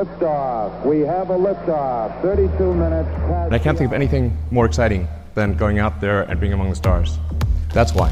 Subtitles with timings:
[0.00, 0.86] Liftoff.
[0.86, 2.22] We have a liftoff.
[2.22, 3.52] 32 minutes past.
[3.52, 6.68] And I can't think of anything more exciting than going out there and being among
[6.68, 7.10] the stars.
[7.74, 8.10] That's why.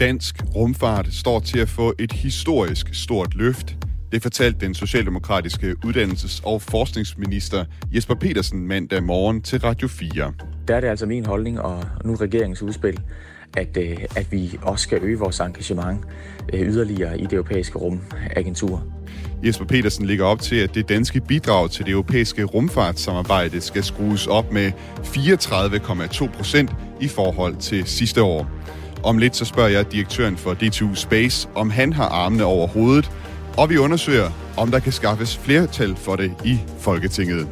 [0.00, 3.76] Dansk rumfart står til at få et historisk stort løft.
[4.12, 10.32] Det fortalte den socialdemokratiske uddannelses- og forskningsminister Jesper Petersen mandag morgen til Radio 4.
[10.68, 13.00] Der er det altså min holdning, og nu regeringens udspil,
[13.56, 16.00] at, øh, at vi også skal øge vores engagement
[16.52, 18.82] øh, yderligere i det europæiske rumagentur.
[19.44, 24.26] Jesper Petersen ligger op til, at det danske bidrag til det europæiske rumfartssamarbejde skal skrues
[24.26, 28.50] op med 34,2 procent i forhold til sidste år.
[29.02, 33.10] Om lidt så spørger jeg direktøren for DTU Space, om han har armene over hovedet,
[33.56, 37.48] og vi undersøger, om der kan skaffes flertal for det i Folketinget.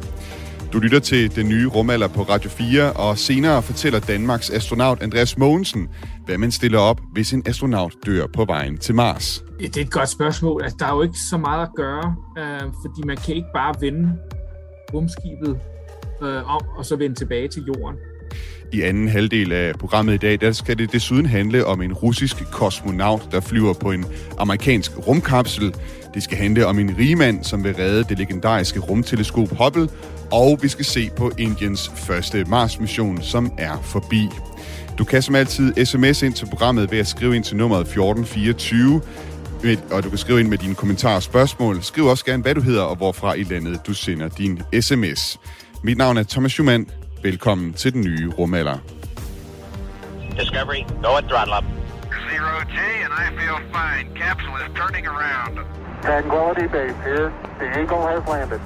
[0.73, 5.37] Du lytter til den nye rumalder på Radio 4, og senere fortæller Danmarks astronaut Andreas
[5.37, 5.87] Mogensen,
[6.25, 9.43] hvad man stiller op, hvis en astronaut dør på vejen til Mars.
[9.61, 10.63] Ja, Det er et godt spørgsmål.
[10.63, 13.73] Altså, der er jo ikke så meget at gøre, øh, fordi man kan ikke bare
[13.81, 14.13] vende
[14.93, 15.59] rumskibet
[16.23, 17.95] øh, om, og så vende tilbage til jorden.
[18.73, 22.51] I anden halvdel af programmet i dag, der skal det desuden handle om en russisk
[22.51, 24.05] kosmonaut, der flyver på en
[24.37, 25.75] amerikansk rumkapsel.
[26.13, 29.89] Det skal handle om en rigmand, som vil redde det legendariske rumteleskop Hubble,
[30.31, 34.29] og vi skal se på Indiens første Mars-mission, som er forbi.
[34.97, 39.01] Du kan som altid sms ind til programmet ved at skrive ind til nummeret 1424,
[39.91, 41.83] og du kan skrive ind med dine kommentarer og spørgsmål.
[41.83, 45.39] Skriv også gerne, hvad du hedder og hvorfra i landet du sender din sms.
[45.83, 46.87] Mit navn er Thomas Schumann.
[47.23, 48.77] Velkommen til den nye rumalder.
[50.39, 51.63] Discovery, go at throttle up.
[52.29, 54.05] Zero G, and I feel fine.
[54.21, 55.53] Capsule is turning around.
[56.03, 57.31] Tranquility Base here.
[57.59, 58.59] The Eagle has landed.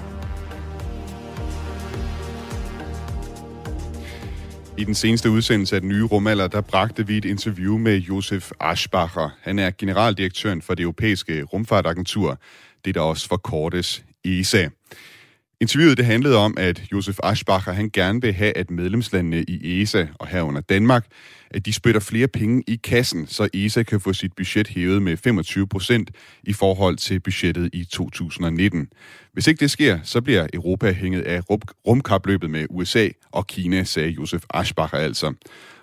[4.78, 8.52] I den seneste udsendelse af den nye rumalder, der bragte vi et interview med Josef
[8.60, 9.30] Aschbacher.
[9.42, 12.38] Han er generaldirektøren for det europæiske rumfartagentur,
[12.86, 14.68] det der også forkortes ESA.
[15.62, 20.08] Interviewet det handlede om, at Josef Aschbacher han gerne vil have, at medlemslandene i ESA
[20.20, 21.06] og herunder Danmark,
[21.52, 25.18] at de spytter flere penge i kassen, så ESA kan få sit budget hævet med
[25.18, 26.12] 25 procent
[26.44, 28.88] i forhold til budgettet i 2019.
[29.34, 31.42] Hvis ikke det sker, så bliver Europa hænget af
[31.88, 35.34] rumkapløbet med USA og Kina, sagde Josef Aschbacher altså.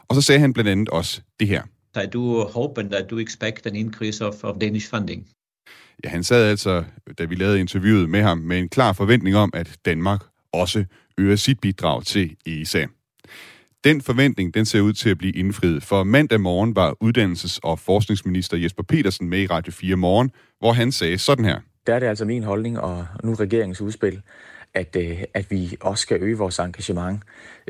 [0.08, 1.62] Og så sagde han blandt andet også det her.
[2.04, 5.26] I do hope and I do expect an increase of, of Danish funding.
[6.04, 6.84] Ja, han sad altså,
[7.18, 10.20] da vi lavede interviewet med ham, med en klar forventning om, at Danmark
[10.52, 10.84] også
[11.18, 12.86] øger sit bidrag til ESA.
[13.84, 17.78] Den forventning, den ser ud til at blive indfriet, for mandag morgen var uddannelses- og
[17.78, 21.60] forskningsminister Jesper Petersen med i Radio 4 Morgen, hvor han sagde sådan her.
[21.86, 24.20] Der er det altså min holdning, og nu regeringens udspil,
[24.74, 27.22] at, øh, at vi også skal øge vores engagement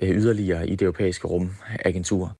[0.02, 2.36] øh, yderligere i det europæiske rumagentur.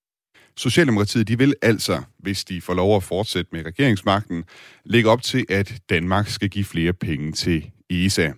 [0.58, 4.44] Socialdemokratiet de vil altså, hvis de får lov at fortsætte med regeringsmagten,
[4.84, 8.30] lægge op til, at Danmark skal give flere penge til ESA.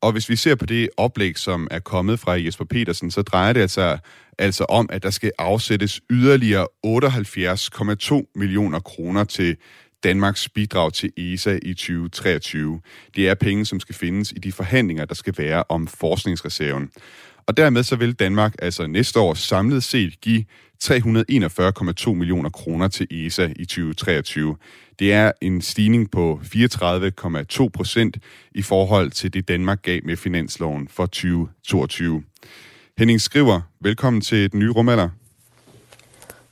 [0.00, 3.52] Og hvis vi ser på det oplæg, som er kommet fra Jesper Petersen, så drejer
[3.52, 3.98] det altså,
[4.38, 9.56] altså om, at der skal afsættes yderligere 78,2 millioner kroner til
[10.04, 12.80] Danmarks bidrag til ESA i 2023.
[13.16, 16.90] Det er penge, som skal findes i de forhandlinger, der skal være om forskningsreserven.
[17.46, 20.44] Og dermed så vil Danmark altså næste år samlet set give
[20.84, 24.56] 341,2 millioner kroner til ESA i 2023.
[24.98, 28.16] Det er en stigning på 34,2 procent
[28.54, 32.22] i forhold til det Danmark gav med finansloven for 2022.
[32.98, 35.08] Henning Skriver, velkommen til den nye rumalder.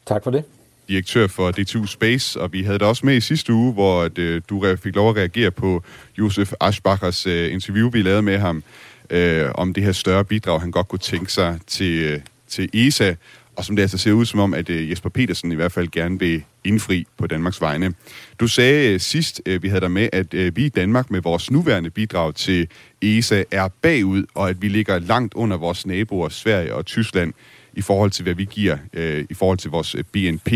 [0.07, 0.45] Tak for det.
[0.89, 4.19] Direktør for DTU Space, og vi havde dig også med i sidste uge, hvor at,
[4.19, 5.83] øh, du fik lov at reagere på
[6.19, 8.63] Josef Aschbachers øh, interview, vi lavede med ham,
[9.11, 13.15] øh, om det her større bidrag, han godt kunne tænke sig til, øh, til ESA,
[13.57, 15.89] og som det altså ser ud som om, at øh, Jesper Petersen i hvert fald
[15.89, 17.95] gerne vil indfri på Danmarks vegne.
[18.41, 21.91] Du sagde øh, sidst, vi havde dig med, at vi i Danmark med vores nuværende
[21.91, 22.69] bidrag til
[23.03, 27.33] ESA er bagud, og at vi ligger langt under vores naboer Sverige og Tyskland
[27.73, 28.79] i forhold til, hvad vi giver
[29.31, 30.53] i forhold til vores BNP.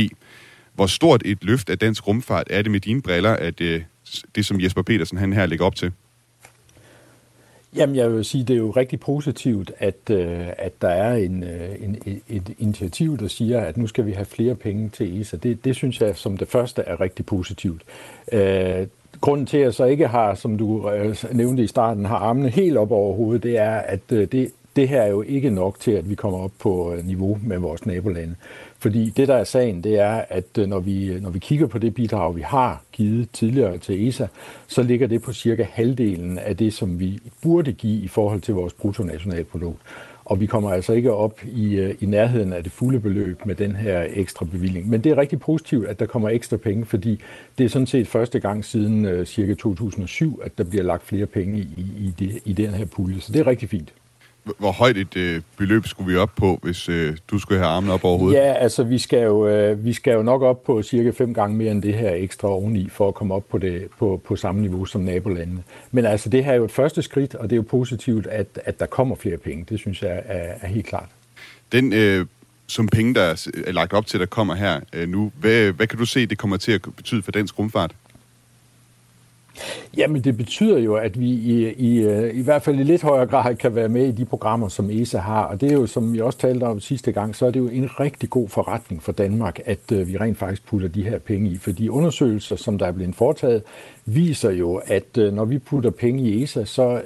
[0.75, 3.59] Hvor stort et løft af dansk rumfart er det med dine briller, at
[4.35, 5.93] det, som Jesper Petersen han her lægger op til?
[7.77, 11.25] Jamen, jeg vil sige, det er jo rigtig positivt, at, øh, at der er øh,
[11.25, 11.45] en,
[11.81, 15.37] en, et initiativ, der siger, at nu skal vi have flere penge til ESA.
[15.37, 17.83] Det, det synes jeg som det første er rigtig positivt.
[18.33, 18.87] Øh,
[19.21, 22.49] grunden til, at jeg så ikke har, som du øh, nævnte i starten, har armene
[22.49, 25.91] helt op over hovedet, det er, at det, det her er jo ikke nok til,
[25.91, 28.35] at vi kommer op på niveau med vores nabolande.
[28.87, 31.67] Fordi det, der er sagen, det er, at øh, når vi, øh, når vi kigger
[31.67, 34.27] på det bidrag, vi har givet tidligere til ESA,
[34.67, 38.55] så ligger det på cirka halvdelen af det, som vi burde give i forhold til
[38.55, 39.81] vores bruttonationalprodukt.
[40.25, 43.55] og vi kommer altså ikke op i, øh, i nærheden af det fulde beløb med
[43.55, 44.89] den her ekstra bevilling.
[44.89, 47.21] Men det er rigtig positivt, at der kommer ekstra penge, fordi
[47.59, 51.27] det er sådan set første gang siden uh, cirka 2007, at der bliver lagt flere
[51.27, 53.21] penge i, i, det, i den her pulje.
[53.21, 53.93] Så det er rigtig fint
[54.59, 57.91] hvor højt et øh, beløb skulle vi op på, hvis øh, du skulle have armen
[57.91, 58.39] op over hovedet?
[58.39, 61.57] Ja, altså vi skal, jo, øh, vi skal jo nok op på cirka fem gange
[61.57, 64.61] mere end det her ekstra oveni, for at komme op på, det, på, på samme
[64.61, 65.63] niveau som nabolandene.
[65.91, 68.47] Men altså det her er jo et første skridt, og det er jo positivt, at,
[68.65, 69.67] at der kommer flere penge.
[69.69, 71.09] Det synes jeg er, er helt klart.
[71.73, 72.27] Den øh,
[72.67, 75.99] som penge, der er lagt op til, der kommer her øh, nu, hvad, hvad kan
[75.99, 77.91] du se, det kommer til at betyde for dansk rumfart?
[79.97, 83.27] Jamen det betyder jo, at vi i, i, øh, i hvert fald i lidt højere
[83.27, 85.45] grad kan være med i de programmer, som ESA har.
[85.45, 87.69] Og det er jo, som vi også talte om sidste gang, så er det jo
[87.69, 91.51] en rigtig god forretning for Danmark, at øh, vi rent faktisk putter de her penge
[91.51, 91.57] i.
[91.57, 93.63] For de undersøgelser, som der er blevet foretaget,
[94.05, 97.03] viser jo, at øh, når vi putter penge i ESA, så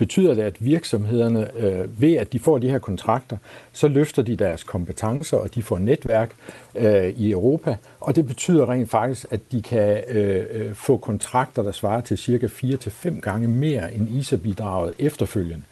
[0.00, 3.36] betyder det, at virksomhederne, øh, ved at de får de her kontrakter,
[3.72, 6.30] så løfter de deres kompetencer, og de får netværk
[6.74, 11.62] øh, i Europa, og det betyder rent faktisk, at de kan øh, øh få kontrakter,
[11.62, 15.62] der svarer til cirka 4-5 gange mere end ISA-bidraget efterfølgende.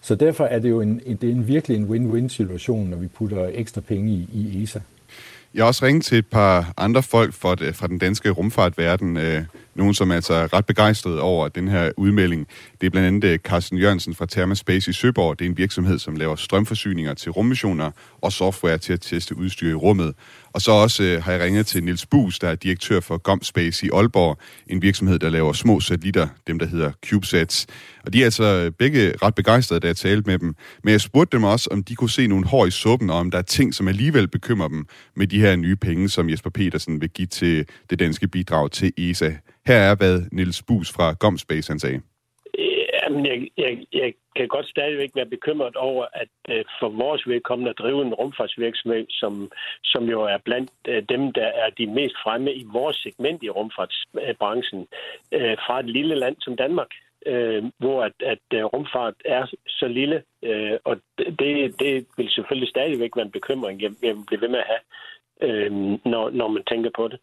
[0.00, 3.06] Så derfor er det jo en, det er en virkelig en win-win situation, når vi
[3.06, 4.80] putter ekstra penge i, i ESA.
[5.54, 9.16] Jeg har også ringet til et par andre folk fra, det, fra den danske rumfartverden,
[9.16, 9.42] øh,
[9.78, 12.46] nogen som er altså ret begejstret over den her udmelding.
[12.80, 15.38] Det er blandt andet øh, Carsten Jørgensen fra Thermaspace i Søborg.
[15.38, 17.90] Det er en virksomhed, som laver strømforsyninger til rummissioner
[18.20, 20.14] og software til at teste udstyr i rummet.
[20.52, 23.86] Og så også øh, har jeg ringet til Nils Bus, der er direktør for GomSpace
[23.86, 27.66] i Aalborg, en virksomhed, der laver små satellitter, dem der hedder CubeSats.
[28.04, 30.54] Og de er altså øh, begge ret begejstrede, da jeg talte med dem.
[30.84, 33.30] Men jeg spurgte dem også, om de kunne se nogle hår i suppen, og om
[33.30, 34.86] der er ting, som alligevel bekymrer dem
[35.16, 38.92] med de her nye penge, som Jesper Petersen vil give til det danske bidrag til
[38.98, 39.30] ESA.
[39.68, 42.00] Her er, hvad Nils Bus fra GomSpace han sagde.
[43.02, 47.70] Jamen, jeg, jeg, jeg kan godt stadigvæk være bekymret over, at øh, for vores vedkommende
[47.70, 49.52] at drive en rumfartsvirksomhed, som,
[49.84, 53.50] som jo er blandt øh, dem, der er de mest fremme i vores segment i
[53.50, 54.86] rumfartsbranchen,
[55.32, 56.88] øh, fra et lille land som Danmark,
[57.78, 60.22] hvor at, at uh, rumfart er så lille,
[60.84, 64.58] og det, det vil selvfølgelig stadigvæk være en bekymring, jeg, jeg vil blive ved med
[64.58, 64.82] at have,
[65.46, 65.72] uh,
[66.04, 67.18] når, når man tænker på det.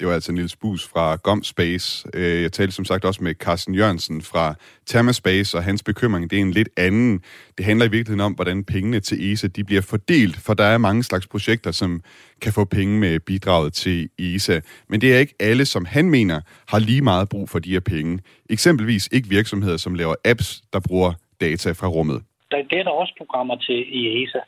[0.00, 2.08] Det var altså Nils Bus fra GOM Space.
[2.14, 4.54] Øh, jeg talte som sagt også med Carsten Jørgensen fra
[4.86, 7.22] Thermaspace, og hans bekymring det er en lidt anden.
[7.58, 10.78] Det handler i virkeligheden om, hvordan pengene til ESA de bliver fordelt, for der er
[10.78, 12.02] mange slags projekter, som
[12.42, 14.60] kan få penge med bidraget til ESA.
[14.88, 17.80] Men det er ikke alle, som han mener, har lige meget brug for de her
[17.80, 18.20] penge.
[18.50, 22.22] Eksempelvis ikke virksomheder, som laver apps, der bruger data fra rummet.
[22.50, 24.38] Det er der også programmer til i ESA.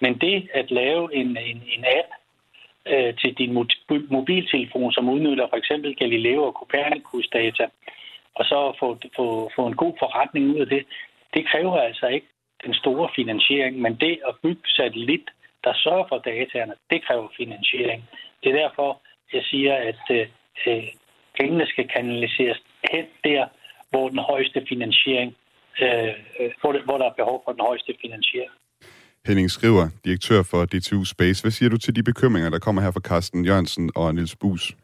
[0.00, 2.08] Men det at lave en, en, en app,
[2.86, 3.52] øh, til din
[4.10, 7.66] mobiltelefon, som udnytter for eksempel Galileo og Copernicus data,
[8.34, 10.86] og så få, få, få en god forretning ud af det,
[11.34, 12.26] det kræver altså ikke
[12.64, 15.26] den store finansiering, men det at bygge satellit,
[15.64, 18.04] der sørger for dataerne, det kræver finansiering.
[18.42, 19.00] Det er derfor,
[19.32, 20.26] jeg siger, at øh,
[21.40, 22.62] pengene skal kanaliseres
[22.92, 23.46] hen der,
[23.90, 25.36] hvor den højeste finansiering,
[25.82, 28.52] øh, øh hvor, det, hvor der er behov for den højeste finansiering.
[29.26, 31.42] Henning Skriver, direktør for DTU Space.
[31.42, 34.76] Hvad siger du til de bekymringer, der kommer her fra Carsten Jørgensen og Nils Bus?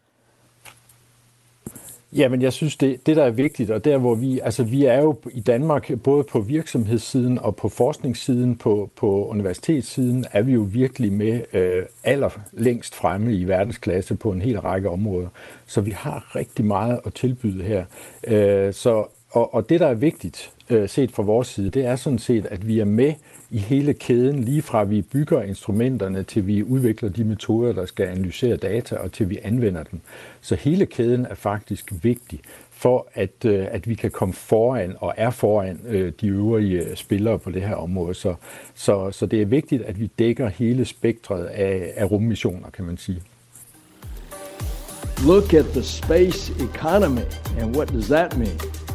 [2.12, 5.02] Jamen, jeg synes, det, det der er vigtigt, og der hvor vi, altså vi er
[5.02, 10.68] jo i Danmark, både på virksomhedssiden og på forskningssiden, på, på universitetssiden, er vi jo
[10.72, 15.28] virkelig med øh, aller længst fremme i verdensklasse på en hel række områder.
[15.66, 17.84] Så vi har rigtig meget at tilbyde her.
[18.26, 21.96] Øh, så, og, og det, der er vigtigt, øh, set fra vores side, det er
[21.96, 23.14] sådan set, at vi er med
[23.50, 28.06] i hele kæden, lige fra vi bygger instrumenterne, til vi udvikler de metoder, der skal
[28.06, 30.00] analysere data, og til vi anvender dem.
[30.40, 35.14] Så hele kæden er faktisk vigtig for, at, øh, at vi kan komme foran og
[35.16, 38.14] er foran øh, de øvrige øh, spillere på det her område.
[38.14, 38.34] Så,
[38.74, 42.96] så, så det er vigtigt, at vi dækker hele spektret af, af rummissioner, kan man
[42.96, 43.22] sige.
[45.26, 47.22] Look at the space economy,
[47.60, 48.85] and what does that mean?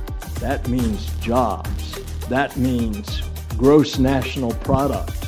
[0.42, 2.00] That means jobs.
[2.30, 3.24] That means
[3.58, 5.22] gross national product.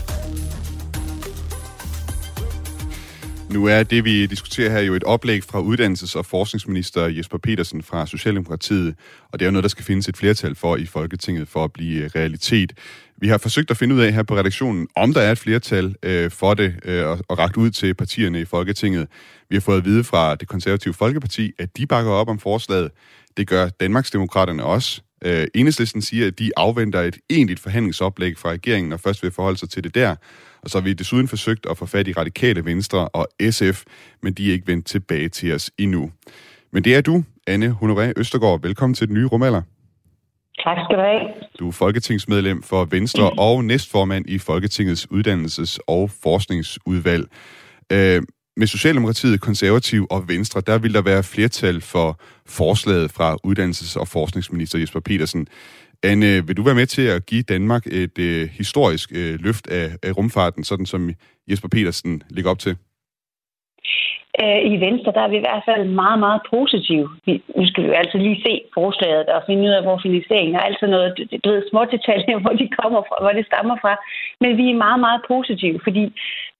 [3.49, 7.83] Nu er det, vi diskuterer her, jo et oplæg fra uddannelses- og forskningsminister Jesper Petersen
[7.83, 8.95] fra Socialdemokratiet,
[9.31, 11.73] og det er jo noget, der skal findes et flertal for i Folketinget for at
[11.73, 12.73] blive realitet.
[13.17, 15.95] Vi har forsøgt at finde ud af her på redaktionen, om der er et flertal
[16.03, 19.07] øh, for det, øh, og, og ragt ud til partierne i Folketinget.
[19.49, 22.91] Vi har fået at vide fra det konservative Folkeparti, at de bakker op om forslaget.
[23.37, 25.01] Det gør Danmarksdemokraterne også.
[25.25, 29.57] Øh, enhedslisten siger, at de afventer et egentligt forhandlingsoplæg fra regeringen, og først vil forholde
[29.57, 30.15] sig til det der.
[30.61, 33.83] Og så har vi desuden forsøgt at få fat i radikale venstre og SF,
[34.21, 36.11] men de er ikke vendt tilbage til os endnu.
[36.71, 38.61] Men det er du, Anne Honoré Østergaard.
[38.61, 39.61] Velkommen til den nye rumalder.
[40.63, 41.21] Tak skal du have.
[41.59, 47.25] Du er folketingsmedlem for Venstre og næstformand i Folketingets Uddannelses- og Forskningsudvalg.
[47.91, 48.21] Øh,
[48.57, 54.07] med Socialdemokratiet, Konservativ og Venstre, der vil der være flertal for forslaget fra Uddannelses- og
[54.07, 55.47] Forskningsminister Jesper Petersen.
[56.03, 59.91] Anne, vil du være med til at give Danmark et øh, historisk øh, løft af,
[60.03, 61.09] af rumfarten, sådan som
[61.49, 62.77] Jesper Petersen ligger op til?
[64.41, 67.07] Øh, I Venstre der er vi i hvert fald meget, meget positive.
[67.25, 70.55] Vi, nu skal vi jo altså lige se forslaget og finde ud af, hvor finansieringen
[70.55, 70.63] er.
[70.69, 71.09] Altså noget,
[71.43, 73.93] du ved, små detaljer, hvor de kommer fra, hvor det stammer fra.
[74.41, 76.03] Men vi er meget, meget positive, fordi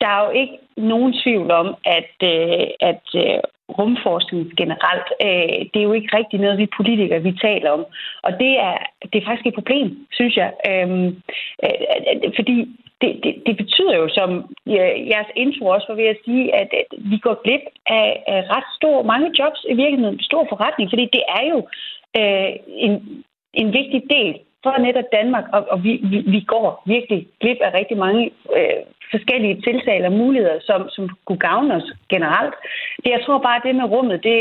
[0.02, 3.40] der er jo ikke nogen tvivl om, at, øh, at øh,
[3.78, 7.86] rumforskning generelt, øh, det er jo ikke rigtig noget, vi politikere vi taler om.
[8.24, 8.78] Og det er,
[9.12, 10.52] det er faktisk et problem, synes jeg.
[10.70, 11.08] Øhm,
[11.64, 12.56] øh, fordi
[13.02, 14.30] det, det, det betyder jo, som
[15.12, 18.68] jeres intro også var ved at sige, at, at vi går glip af, af ret
[18.78, 21.60] stor, mange jobs i virkeligheden, stor forretning, fordi det er jo
[22.20, 22.52] øh,
[22.86, 23.24] en,
[23.54, 27.72] en vigtig del for netop Danmark, og, og vi, vi, vi går virkelig glip af
[27.79, 28.24] rigtig mange
[28.58, 28.82] øh,
[29.13, 32.55] forskellige tiltag eller muligheder, som, som kunne gavne os generelt.
[33.03, 34.39] Det, jeg tror bare, at det med rummet, det,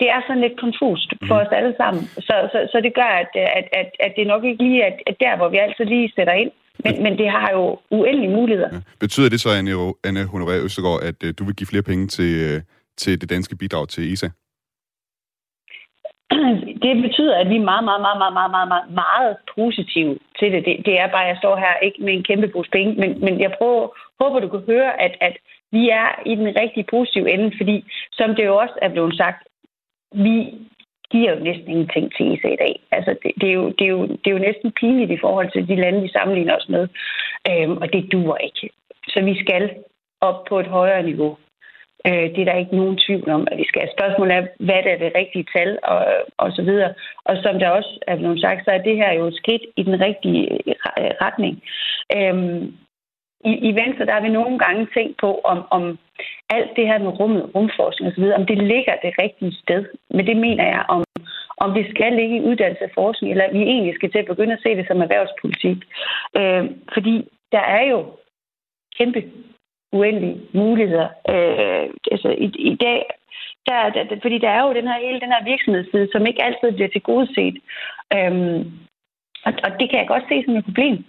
[0.00, 1.42] det er sådan lidt konfust for mm.
[1.42, 2.02] os alle sammen.
[2.28, 5.16] Så, så, så det gør, at, at, at, at det nok ikke lige er at
[5.24, 6.52] der, hvor vi altid lige sætter ind.
[6.84, 8.70] Men, men det har jo uendelige muligheder.
[8.72, 8.80] Ja.
[9.00, 9.72] Betyder det så, Anne,
[10.08, 12.62] Anne Honoré Østergaard, at uh, du vil give flere penge til, uh,
[12.96, 14.28] til det danske bidrag til ISA?
[16.84, 20.52] Det betyder, at vi er meget, meget, meget, meget, meget, meget, meget, meget positive til
[20.52, 20.64] det.
[20.64, 20.86] det.
[20.86, 23.40] Det er bare, at jeg står her ikke med en kæmpe pose penge, men, men
[23.40, 23.88] jeg prøver,
[24.20, 25.36] håber, du kan høre, at, at
[25.72, 29.48] vi er i den rigtig positive ende, fordi som det jo også er blevet sagt,
[30.12, 30.54] vi
[31.10, 32.80] giver jo næsten ingenting til ESA i dag.
[32.90, 35.50] Altså, det, det, er jo, det, er jo, det er jo næsten pinligt i forhold
[35.52, 36.88] til de lande, vi sammenligner os med.
[37.50, 38.70] Øhm, og det duer ikke.
[39.08, 39.70] Så vi skal
[40.20, 41.36] op på et højere niveau.
[42.06, 43.88] Øh, det er der ikke nogen tvivl om, at vi skal.
[43.96, 46.94] Spørgsmålet er, hvad er det rigtige tal, og, og så videre.
[47.24, 49.82] Og som der også er blevet sagt, så er det her jo et skridt i
[49.82, 50.42] den rigtige
[51.00, 51.62] øh, retning.
[52.16, 52.74] Øhm,
[53.44, 55.98] i, I Venstre der har vi nogle gange tænkt på, om, om
[56.50, 59.84] alt det her med rummet, rumforskning osv., om det ligger det rigtige sted.
[60.10, 61.04] Men det mener jeg, om,
[61.56, 64.52] om det skal ligge i uddannelse og forskning, eller vi egentlig skal til at begynde
[64.52, 65.78] at se det som erhvervspolitik.
[66.38, 66.64] Øh,
[66.94, 67.14] fordi
[67.52, 67.98] der er jo
[68.98, 69.22] kæmpe
[69.92, 71.08] uendelige muligheder.
[71.32, 73.00] Øh, altså i, i dag,
[73.66, 76.72] der, der, fordi der er jo den her, hele den her virksomhedsside, som ikke altid
[76.72, 77.56] bliver til gode set.
[78.16, 78.32] Øh,
[79.46, 81.04] og, og det kan jeg godt se som et problem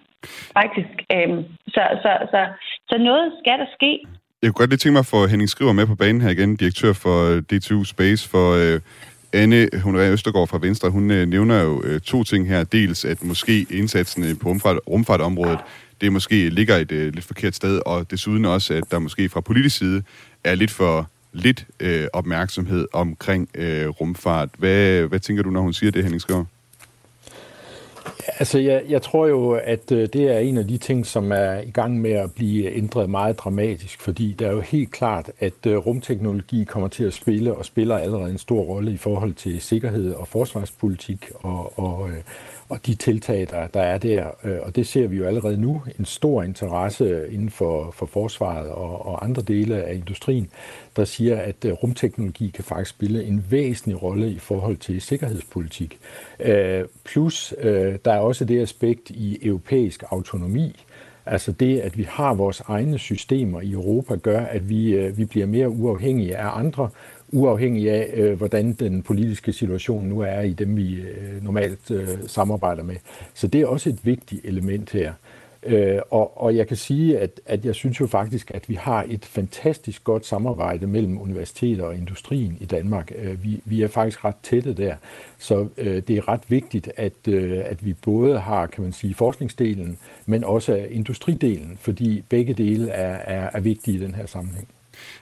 [0.60, 0.94] faktisk.
[1.16, 1.44] Øhm,
[1.76, 2.42] så, så, så,
[2.90, 3.92] så noget skal der ske.
[4.42, 6.56] Jeg kunne godt lige tænke mig at få Henning Skriver med på banen her igen,
[6.56, 8.80] direktør for øh, DTU Space, for øh,
[9.34, 12.64] Anne Honoré Østergaard fra Venstre, hun øh, nævner jo øh, to ting her.
[12.64, 15.60] Dels, at måske indsatsen øh, på rumfart, rumfartområdet,
[16.02, 19.42] det måske ligger et øh, lidt forkert sted, og desuden også, at der måske fra
[19.42, 20.04] politisk side
[20.44, 24.50] er lidt for lidt øh, opmærksomhed omkring øh, rumfart.
[24.58, 26.46] Hvad, hvad tænker du, når hun siger det, Henning Skriver?
[28.40, 31.62] Altså, jeg, jeg tror jo, at øh, det er en af de ting, som er
[31.62, 35.66] i gang med at blive ændret meget dramatisk, fordi det er jo helt klart, at
[35.68, 39.62] øh, rumteknologi kommer til at spille, og spiller allerede en stor rolle i forhold til
[39.62, 42.18] sikkerhed og forsvarspolitik og, og, øh,
[42.70, 44.28] og de tiltag, der, der er der.
[44.44, 48.70] Øh, og det ser vi jo allerede nu, en stor interesse inden for, for forsvaret
[48.70, 50.50] og, og andre dele af industrien,
[50.96, 56.00] der siger, at øh, rumteknologi kan faktisk spille en væsentlig rolle i forhold til sikkerhedspolitik.
[56.40, 57.54] Øh, plus,
[58.06, 60.86] der er også det aspekt i europæisk autonomi,
[61.26, 65.46] Altså det, at vi har vores egne systemer i Europa, gør, at vi, vi bliver
[65.46, 66.90] mere uafhængige af andre,
[67.32, 72.08] uafhængig af, øh, hvordan den politiske situation nu er i dem, vi øh, normalt øh,
[72.28, 72.96] samarbejder med.
[73.34, 75.14] Så det er også et vigtigt element her.
[75.64, 79.06] Øh, og, og jeg kan sige, at, at jeg synes jo faktisk, at vi har
[79.10, 83.12] et fantastisk godt samarbejde mellem universiteter og industrien i Danmark.
[83.16, 84.96] Øh, vi, vi er faktisk ret tætte der,
[85.38, 89.14] så øh, det er ret vigtigt, at, øh, at vi både har, kan man sige,
[89.14, 94.68] forskningsdelen, men også industridelen, fordi begge dele er, er, er vigtige i den her sammenhæng.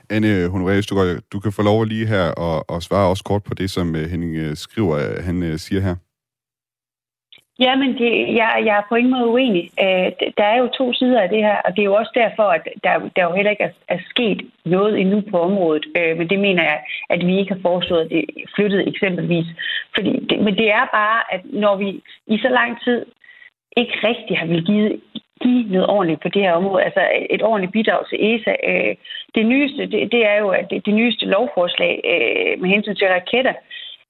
[0.09, 0.81] Anne øh, Honoré
[1.31, 4.09] du kan få lov lige her og, og svare også kort på det, som øh,
[4.11, 5.95] Henning øh, skriver, han siger her.
[7.59, 9.69] Ja, men det, jeg, jeg er på ingen måde uenig.
[9.85, 12.43] Øh, der er jo to sider af det her, og det er jo også derfor,
[12.43, 15.85] at der, der jo heller ikke er, er sket noget endnu på området.
[15.97, 16.79] Øh, men det mener jeg,
[17.09, 19.47] at vi ikke har foreslået, at det flyttet eksempelvis.
[19.95, 21.89] Fordi det, men det er bare, at når vi
[22.27, 23.05] i så lang tid
[23.77, 25.01] ikke rigtig har vil give,
[25.43, 28.55] give noget ordentligt på det her område, altså et ordentligt bidrag til ESA.
[28.71, 28.95] Øh,
[29.35, 33.07] det nyeste, det, det er jo, at det, det nyeste lovforslag øh, med hensyn til
[33.07, 33.53] raketter,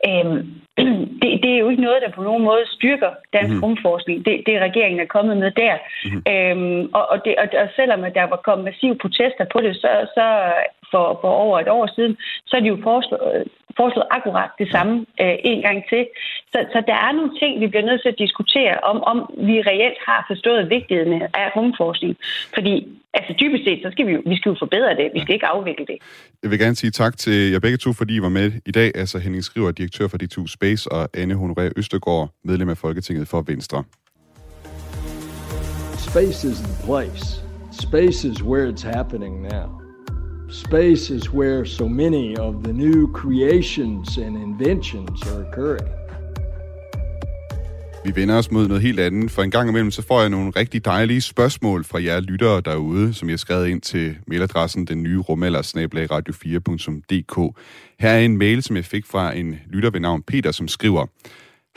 [0.05, 0.39] Øhm,
[1.21, 3.63] det, det er jo ikke noget, der på nogen måde styrker dansk mm.
[3.63, 4.25] rumforskning.
[4.25, 5.75] Det, det regeringen er kommet med der.
[6.05, 6.21] Mm.
[6.33, 9.91] Øhm, og, og, det, og, og selvom der var kommet massive protester på det, så,
[10.15, 10.25] så
[10.91, 13.43] for, for over et år siden, så er de jo foreslået,
[13.77, 16.07] foreslået akkurat det samme øh, en gang til.
[16.51, 19.61] Så, så der er nogle ting, vi bliver nødt til at diskutere, om, om vi
[19.61, 22.17] reelt har forstået vigtigheden af rumforskning.
[22.53, 22.75] Fordi
[23.17, 25.07] altså dybest set, så skal vi jo, vi skal jo forbedre det.
[25.13, 25.97] Vi skal ikke afvikle det.
[26.43, 28.91] Jeg vil gerne sige tak til jer begge to, fordi I var med i dag.
[28.95, 33.41] Altså Henning Skriver, direktør for D2 Space, og Anne Honoré Østergaard, medlem af Folketinget for
[33.41, 33.83] Venstre.
[35.97, 37.43] Space is the place.
[37.71, 39.81] Space is where it's happening now.
[40.49, 46.06] Space is where so many of the new creations and inventions are occurring.
[48.07, 50.51] Vi vender os mod noget helt andet, for en gang imellem så får jeg nogle
[50.55, 55.03] rigtig dejlige spørgsmål fra jer lyttere derude, som jeg har skrevet ind til mailadressen den
[55.03, 55.61] nye rumalder
[56.11, 57.57] radio4.dk.
[57.99, 61.05] Her er en mail, som jeg fik fra en lytter ved navn Peter, som skriver,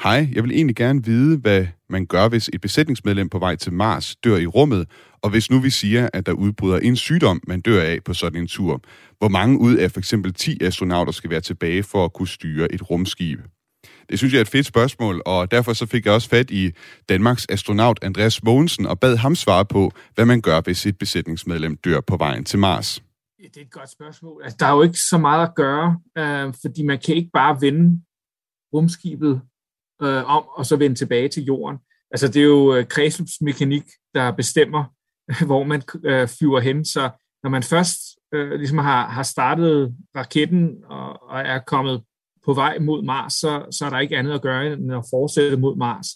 [0.02, 3.72] Hej, jeg vil egentlig gerne vide, hvad man gør, hvis et besætningsmedlem på vej til
[3.72, 4.88] Mars dør i rummet,
[5.22, 8.40] og hvis nu vi siger, at der udbryder en sygdom, man dør af på sådan
[8.40, 8.82] en tur.
[9.18, 12.72] Hvor mange ud af for eksempel 10 astronauter skal være tilbage for at kunne styre
[12.74, 13.40] et rumskib?
[14.10, 16.70] Det synes jeg er et fedt spørgsmål, og derfor så fik jeg også fat i
[17.08, 21.76] Danmarks astronaut Andreas Mogensen og bad ham svare på, hvad man gør, hvis et besætningsmedlem
[21.76, 23.02] dør på vejen til Mars.
[23.42, 24.42] Ja, Det er et godt spørgsmål.
[24.42, 27.60] Altså, der er jo ikke så meget at gøre, øh, fordi man kan ikke bare
[27.60, 28.02] vende
[28.74, 29.40] rumskibet
[30.02, 31.78] øh, om, og så vende tilbage til jorden.
[32.10, 34.84] Altså, det er jo øh, kredsløbsmekanik, der bestemmer,
[35.48, 36.84] hvor man øh, flyver hen.
[36.84, 37.10] Så
[37.42, 37.98] når man først
[38.34, 42.02] øh, ligesom har, har startet raketten og, og er kommet
[42.44, 45.56] på vej mod Mars, så, så er der ikke andet at gøre end at fortsætte
[45.56, 46.06] mod Mars.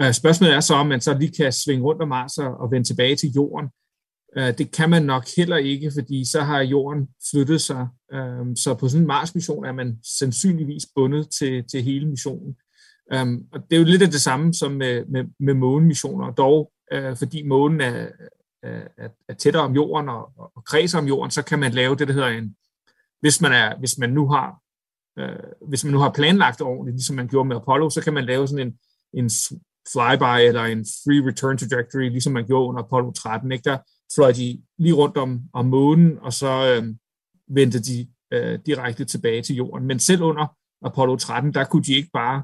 [0.00, 2.70] Øh, spørgsmålet er så, om man så lige kan svinge rundt om Mars og, og
[2.70, 3.68] vende tilbage til jorden.
[4.36, 7.88] Øh, det kan man nok heller ikke, fordi så har jorden flyttet sig.
[8.12, 12.56] Øh, så på sådan en Mars-mission er man sandsynligvis bundet til, til hele missionen.
[13.16, 16.72] Um, og det er jo lidt af det samme som med, med, med månemissioner, dog
[16.92, 18.06] øh, fordi månen er,
[18.62, 22.08] er, er tættere om jorden og, og kredser om jorden, så kan man lave det,
[22.08, 22.56] der hedder en,
[23.20, 24.61] hvis man, er, hvis man nu har
[25.18, 28.24] øh, hvis man nu har planlagt ordentligt, ligesom man gjorde med Apollo, så kan man
[28.24, 28.74] lave sådan en,
[29.14, 29.30] en
[29.92, 33.52] flyby eller en free return trajectory, ligesom man gjorde under Apollo 13.
[33.52, 33.64] Ikke?
[33.64, 33.78] Der
[34.14, 36.94] fløj de lige rundt om, om månen, og så øh,
[37.48, 39.86] vendte de øh, direkte tilbage til jorden.
[39.86, 42.42] Men selv under Apollo 13, der kunne de ikke bare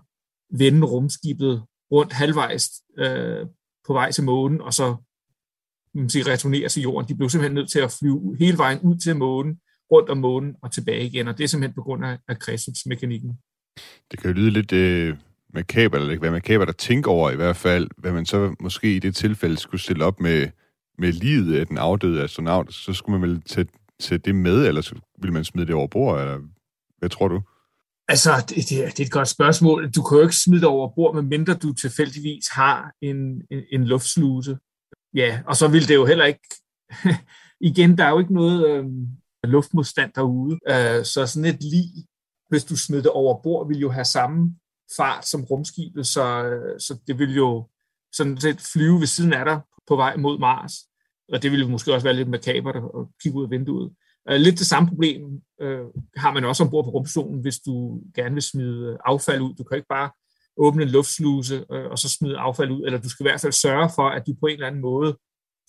[0.50, 3.46] vende rumskibet rundt halvvejs øh,
[3.86, 4.96] på vej til månen, og så
[5.94, 7.08] man sige, returnere til jorden.
[7.08, 9.60] De blev simpelthen nødt til at flyve hele vejen ud til månen,
[9.92, 13.38] rundt om månen og tilbage igen, og det er simpelthen på grund af, af kredsløbsmekanikken.
[14.10, 15.16] Det kan jo lyde lidt øh,
[15.54, 18.96] makaber, eller kan være makaber, der tænker over i hvert fald, hvad man så måske
[18.96, 20.48] i det tilfælde skulle stille op med,
[20.98, 22.74] med livet af den afdøde astronaut.
[22.74, 23.66] Så skulle man vel tage,
[24.00, 26.38] tage det med, eller så ville man smide det over bord, eller
[26.98, 27.42] hvad tror du?
[28.08, 29.90] Altså, det, det, det er et godt spørgsmål.
[29.90, 33.16] Du kan jo ikke smide det over bord, medmindre du tilfældigvis har en,
[33.50, 34.58] en, en luftsluse.
[35.14, 36.48] Ja, og så vil det jo heller ikke...
[37.60, 38.84] Igen, der er jo ikke noget øh,
[39.44, 40.58] luftmodstand derude.
[40.68, 41.90] Øh, så sådan et lig,
[42.48, 44.56] hvis du smider det over bord, vil jo have samme
[44.96, 47.68] fart som rumskibet, så, øh, så det vil jo
[48.12, 50.72] sådan set flyve ved siden af dig på vej mod Mars.
[51.32, 53.92] Og det ville jo måske også være lidt makabert at kigge ud af vinduet.
[54.30, 55.22] Øh, lidt det samme problem
[55.60, 59.54] øh, har man også ombord på rumstationen, hvis du gerne vil smide øh, affald ud.
[59.54, 60.10] Du kan ikke bare
[60.56, 63.52] åbne en luftsluse øh, og så smide affald ud, eller du skal i hvert fald
[63.52, 65.18] sørge for, at du på en eller anden måde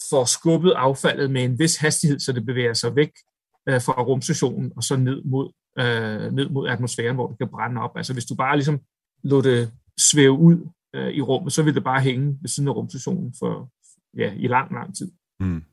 [0.10, 3.12] får skubbet affaldet med en vis hastighed, så det bevæger sig væk
[3.70, 7.82] øh, fra rumstationen og så ned mod, øh, ned mod atmosfæren, hvor det kan brænde
[7.82, 7.98] op.
[7.98, 8.80] Altså hvis du bare ligesom
[9.24, 9.72] lå det
[10.12, 13.70] svæve ud øh, i rummet, så vil det bare hænge ved siden af rumstationen for,
[14.18, 15.12] ja, i lang, lang tid.
[15.40, 15.64] Mm.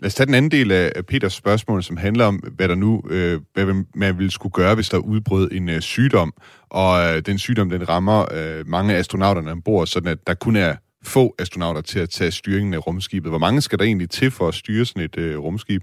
[0.00, 3.02] Lad os tage den anden del af Peters spørgsmål, som handler om, hvad der nu
[3.10, 6.34] øh, hvad man ville skulle gøre, hvis der udbrød en øh, sygdom,
[6.68, 10.56] og øh, den sygdom, den rammer øh, mange af astronauterne ombord, sådan at der kun
[10.56, 13.30] er få astronauter til at tage styringen af rumskibet.
[13.30, 15.82] Hvor mange skal der egentlig til for at styre sådan et øh, rumskib?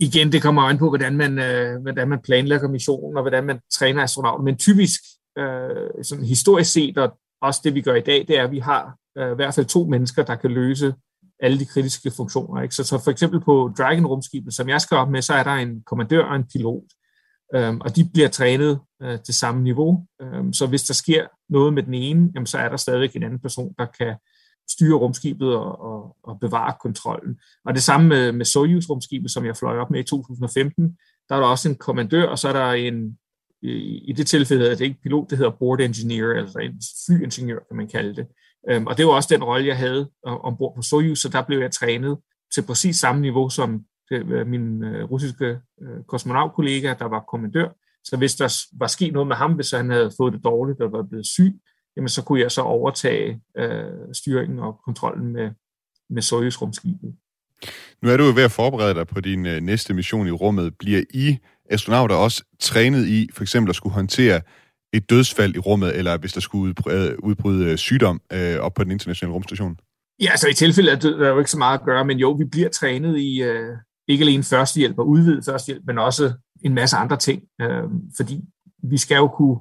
[0.00, 3.60] Igen, det kommer an på, hvordan man, øh, hvordan man planlægger missionen, og hvordan man
[3.72, 4.44] træner astronauter.
[4.44, 5.00] Men typisk,
[5.38, 8.58] øh, sådan historisk set, og også det vi gør i dag, det er, at vi
[8.58, 10.94] har øh, i hvert fald to mennesker, der kan løse
[11.40, 12.62] alle de kritiske funktioner.
[12.62, 12.74] Ikke?
[12.74, 15.82] Så, så for eksempel på Dragon-rumskibet, som jeg skal op med, så er der en
[15.86, 16.84] kommandør og en pilot,
[17.54, 20.06] øhm, og de bliver trænet øh, til samme niveau.
[20.22, 23.22] Øhm, så hvis der sker noget med den ene, jamen, så er der stadig en
[23.22, 24.14] anden person, der kan
[24.70, 27.40] styre rumskibet og, og, og bevare kontrollen.
[27.64, 30.96] Og det samme med, med Soyuz-rumskibet, som jeg fløj op med i 2015,
[31.28, 33.18] der er der også en kommandør, og så er der en,
[33.62, 37.58] i, i det tilfælde hedder det ikke pilot, det hedder board engineer, altså en flyingeniør,
[37.68, 38.26] kan man kalde det.
[38.70, 41.42] Øhm, og det var også den rolle, jeg havde øh, ombord på Soyuz, så der
[41.42, 42.18] blev jeg trænet
[42.54, 45.58] til præcis samme niveau som øh, min øh, russiske
[46.08, 47.68] kosmonautkollega, der var kommandør.
[48.04, 50.92] Så hvis der var sket noget med ham, hvis han havde fået det dårligt og
[50.92, 51.60] var blevet syg,
[51.96, 55.50] jamen så kunne jeg så overtage øh, styringen og kontrollen med,
[56.10, 57.14] med Soyuz-rumskibet.
[58.02, 60.78] Nu er du jo ved at forberede dig på din øh, næste mission i rummet.
[60.78, 61.38] Bliver I
[61.70, 64.40] astronauter også trænet i for eksempel at skulle håndtere
[64.92, 68.84] et dødsfald i rummet, eller hvis der skulle udbryde, udbryde øh, sygdom øh, op på
[68.84, 69.78] den internationale rumstation?
[70.20, 72.44] Ja, altså i tilfælde er der jo ikke så meget at gøre, men jo, vi
[72.44, 73.76] bliver trænet i øh,
[74.08, 76.32] ikke alene førstehjælp og udvidet førstehjælp, men også
[76.64, 77.82] en masse andre ting, øh,
[78.16, 78.40] fordi
[78.82, 79.56] vi skal jo kunne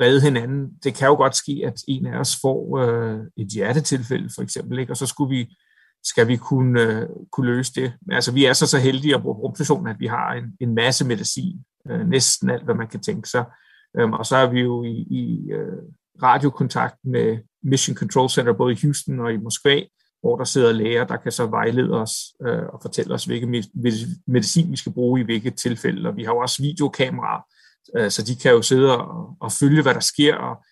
[0.00, 0.70] redde hinanden.
[0.84, 4.78] Det kan jo godt ske, at en af os får øh, et hjertetilfælde, for eksempel,
[4.78, 4.92] ikke?
[4.92, 5.56] og så skulle vi,
[6.04, 7.92] skal vi kunne, øh, kunne løse det.
[8.06, 10.74] Men altså, vi er så så heldige at bruge rumstationen, at vi har en, en
[10.74, 13.44] masse medicin, øh, næsten alt, hvad man kan tænke sig.
[13.98, 15.82] Øhm, og så er vi jo i, i øh,
[16.22, 19.80] radiokontakt med Mission Control Center, både i Houston og i Moskva,
[20.20, 22.12] hvor der sidder læger, der kan så vejlede os
[22.46, 23.46] øh, og fortælle os, hvilke
[24.26, 26.08] medicin vi skal bruge i hvilket tilfælde.
[26.08, 27.42] Og vi har jo også videokameraer,
[27.96, 30.64] øh, så de kan jo sidde og, og følge, hvad der sker, og,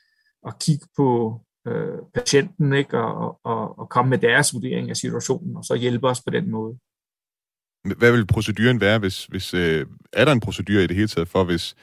[0.42, 2.98] og kigge på øh, patienten, ikke?
[2.98, 6.50] Og, og, og komme med deres vurdering af situationen, og så hjælpe os på den
[6.50, 6.78] måde.
[7.98, 11.28] Hvad vil proceduren være, hvis, hvis øh, er der en procedure i det hele taget
[11.28, 11.74] for, hvis,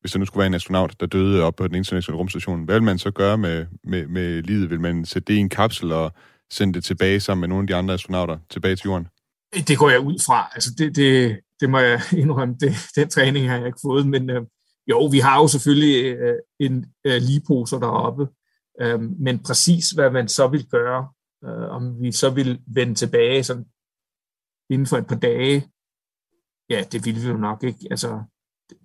[0.00, 2.74] hvis der nu skulle være en astronaut, der døde op på den internationale rumstation, hvad
[2.74, 4.70] vil man så gøre med, med, med livet?
[4.70, 6.12] Vil man sætte det i en kapsel og
[6.52, 9.08] sende det tilbage sammen med nogle af de andre astronauter tilbage til jorden?
[9.68, 10.50] Det går jeg ud fra.
[10.54, 12.56] Altså det, det, det må jeg indrømme.
[12.60, 14.42] Det, den træning har jeg ikke fået, men øh,
[14.90, 18.28] jo, vi har jo selvfølgelig øh, en øh, ligeposer deroppe,
[18.80, 21.08] øh, men præcis hvad man så vil gøre,
[21.44, 23.64] øh, om vi så vil vende tilbage sådan
[24.70, 25.68] inden for et par dage,
[26.70, 27.86] ja, det vil vi jo nok ikke.
[27.90, 28.22] Altså,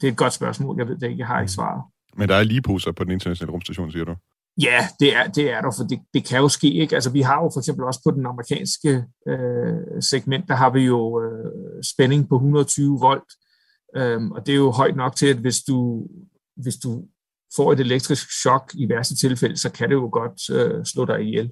[0.01, 0.75] det er et godt spørgsmål.
[0.77, 1.19] Jeg ved det ikke.
[1.19, 1.83] Jeg har ikke svaret.
[2.17, 4.15] Men der er ligeposer på den internationale rumstation, siger du?
[4.61, 6.73] Ja, det er, det er der, for det, det kan jo ske.
[6.73, 6.95] Ikke?
[6.95, 10.79] Altså, vi har jo for eksempel også på den amerikanske øh, segment, der har vi
[10.79, 13.31] jo øh, spænding på 120 volt,
[13.95, 16.07] øhm, og det er jo højt nok til, at hvis du,
[16.57, 17.05] hvis du
[17.55, 21.21] får et elektrisk chok i værste tilfælde, så kan det jo godt øh, slå dig
[21.21, 21.51] ihjel.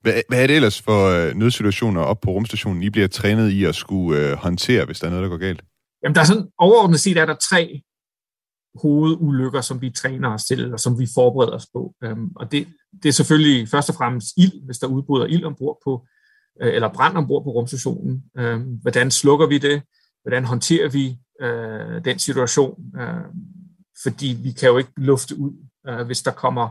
[0.00, 3.64] Hvad, hvad er det ellers for øh, nødsituationer op på rumstationen, I bliver trænet i
[3.64, 5.62] at skulle øh, håndtere, hvis der er noget, der går galt?
[6.02, 7.82] Jamen, der er sådan, overordnet set er der tre
[8.82, 11.94] hovedulykker, som vi træner os til, og som vi forbereder os på.
[12.04, 12.68] Øhm, og det,
[13.02, 16.06] det er selvfølgelig først og fremmest ild, hvis der udbryder ild ombord på,
[16.62, 18.24] øh, eller brand ombord på rumstationen.
[18.38, 19.82] Øhm, hvordan slukker vi det?
[20.22, 22.80] Hvordan håndterer vi øh, den situation?
[23.00, 23.24] Øh,
[24.02, 25.52] fordi vi kan jo ikke lufte ud,
[25.88, 26.68] øh, hvis der kommer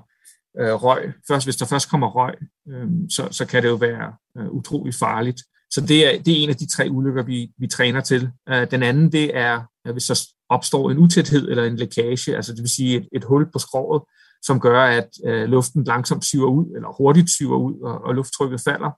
[0.59, 1.13] øh, røg.
[1.27, 2.33] Først, hvis der først kommer røg,
[2.69, 5.41] øh, så, så kan det jo være øh, utrolig farligt.
[5.71, 8.31] Så det er, det er en af de tre ulykker, vi, vi træner til.
[8.49, 12.61] Øh, den anden, det er, hvis der opstår en utæthed eller en lækage, altså det
[12.61, 14.03] vil sige et, et hul på skroget,
[14.41, 18.61] som gør, at øh, luften langsomt syver ud, eller hurtigt syver ud, og, og lufttrykket
[18.61, 18.91] falder.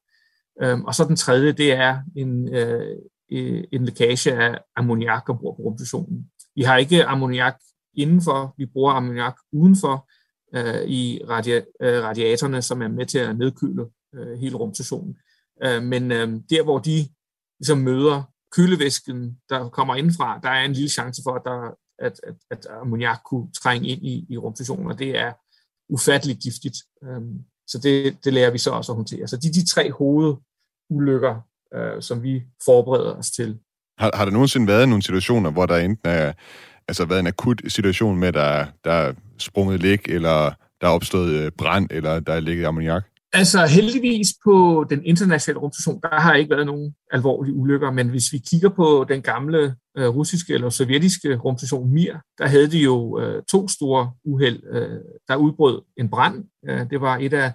[0.62, 2.95] Øhm, og så den tredje, det er en, øh,
[3.32, 6.32] Øh, en lækage af ammoniak ombord på rumstationen.
[6.56, 7.60] Vi har ikke ammoniak
[7.94, 10.10] indenfor, vi bruger ammoniak udenfor
[10.56, 13.86] øh, i radia- øh, radiatorerne, som er med til at nedkøle
[14.16, 15.18] øh, hele rumstationen.
[15.63, 17.08] Øh, men øh, der, hvor de
[17.60, 22.20] ligesom møder kølevæsken, der kommer indfra, der er en lille chance for, at, der, at,
[22.24, 25.34] at, at ammoniak kunne trænge ind i, i rumstationen, og det er
[25.90, 26.78] ufatteligt giftigt.
[27.04, 27.22] Øh,
[27.68, 29.28] så det, det lærer vi så også at håndtere.
[29.28, 31.42] Så de de tre hovedulykker,
[31.75, 33.58] øh, som vi forbereder os til.
[33.97, 36.34] Har, har der nogensinde været nogle situationer, hvor der enten er
[36.88, 40.51] altså været en akut situation med, der, der er sprunget læk, eller
[40.82, 43.03] der er opstået øh, brand, eller der er ligget ammoniak?
[43.34, 48.34] Altså heldigvis på den internationale rumstation, der har ikke været nogen alvorlige ulykker, men hvis
[48.34, 53.19] vi kigger på den gamle øh, russiske eller sovjetiske rumstation Mir, der havde de jo
[53.19, 54.63] øh, to store uheld.
[54.71, 56.43] Øh, der udbrød en brand.
[56.69, 57.51] Øh, det var et af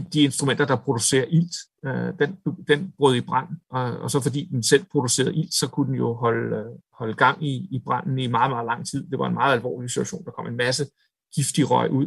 [0.00, 1.54] de instrumenter, der producerer ilt.
[1.86, 2.36] Øh, den,
[2.68, 5.94] den brød i brand, og, og så fordi den selv producerede ilt, så kunne den
[5.94, 6.64] jo holde, øh,
[6.98, 9.10] holde gang i, i branden i meget, meget lang tid.
[9.10, 10.24] Det var en meget alvorlig situation.
[10.24, 10.86] Der kom en masse
[11.34, 12.06] giftig røg ud.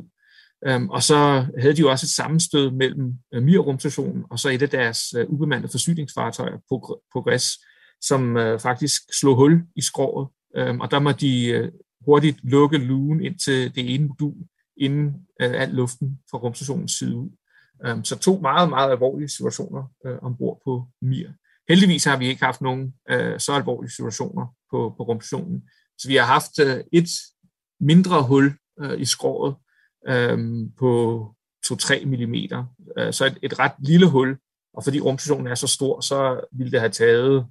[0.68, 4.62] Øhm, og så havde de jo også et sammenstød mellem øh, Mir-rumstationen og så et
[4.62, 6.58] af deres øh, ubemandede forsyningsfartøjer,
[7.12, 7.46] Progress,
[8.02, 10.28] som øh, faktisk slog hul i skroget.
[10.58, 11.72] Øhm, og der må de øh,
[12.06, 14.36] hurtigt lukke lugen ind til det ene modul,
[14.78, 15.08] inden
[15.42, 17.30] øh, al luften fra rumstationens side ud.
[17.86, 21.30] Øhm, så to meget, meget alvorlige situationer øh, ombord på Mir.
[21.70, 25.70] Heldigvis har vi ikke haft nogen øh, så alvorlige situationer på, på rumstationen.
[25.98, 27.10] Så vi har haft øh, et
[27.80, 28.54] mindre hul
[28.98, 29.56] i skroget,
[30.08, 31.22] øhm, på
[31.66, 32.36] 2-3 mm.
[33.12, 34.38] Så et, et ret lille hul,
[34.74, 37.48] og fordi rumstationen er så stor, så ville det have taget,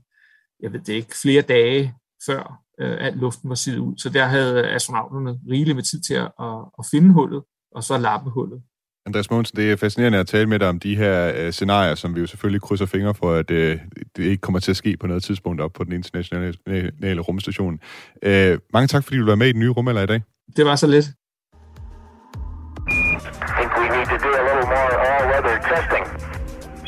[0.61, 1.95] jeg ved det ikke, flere dage
[2.27, 3.97] før øh, luften var sivet ud.
[3.97, 7.43] Så der havde astronauterne rigeligt med tid til at, at, at finde hullet,
[7.75, 8.63] og så lappe hullet.
[9.07, 12.15] Andreas Mogensen, det er fascinerende at tale med dig om de her øh, scenarier, som
[12.15, 13.79] vi jo selvfølgelig krydser fingre for, at øh,
[14.17, 17.81] det ikke kommer til at ske på noget tidspunkt op på den internationale rumstation.
[18.23, 20.23] Øh, mange tak, fordi du var med i den nye rumalder i dag.
[20.57, 21.07] Det var så lidt.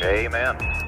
[0.00, 0.85] I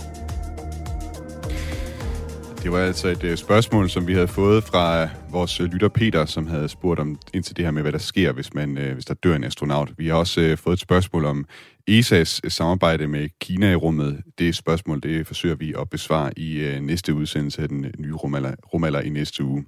[2.69, 5.89] det var altså et øh, spørgsmål, som vi havde fået fra øh, vores øh, lytter
[5.89, 9.05] Peter, som havde spurgt om indtil det her med, hvad der sker, hvis, man, hvis
[9.05, 9.93] der dør en astronaut.
[9.99, 11.45] Vi har også fået et spørgsmål om
[11.91, 14.23] ESA's samarbejde med Kina i rummet.
[14.39, 19.01] Det spørgsmål, det forsøger vi at besvare i næste udsendelse af den nye rumalder, rumalder
[19.01, 19.65] i næste uge.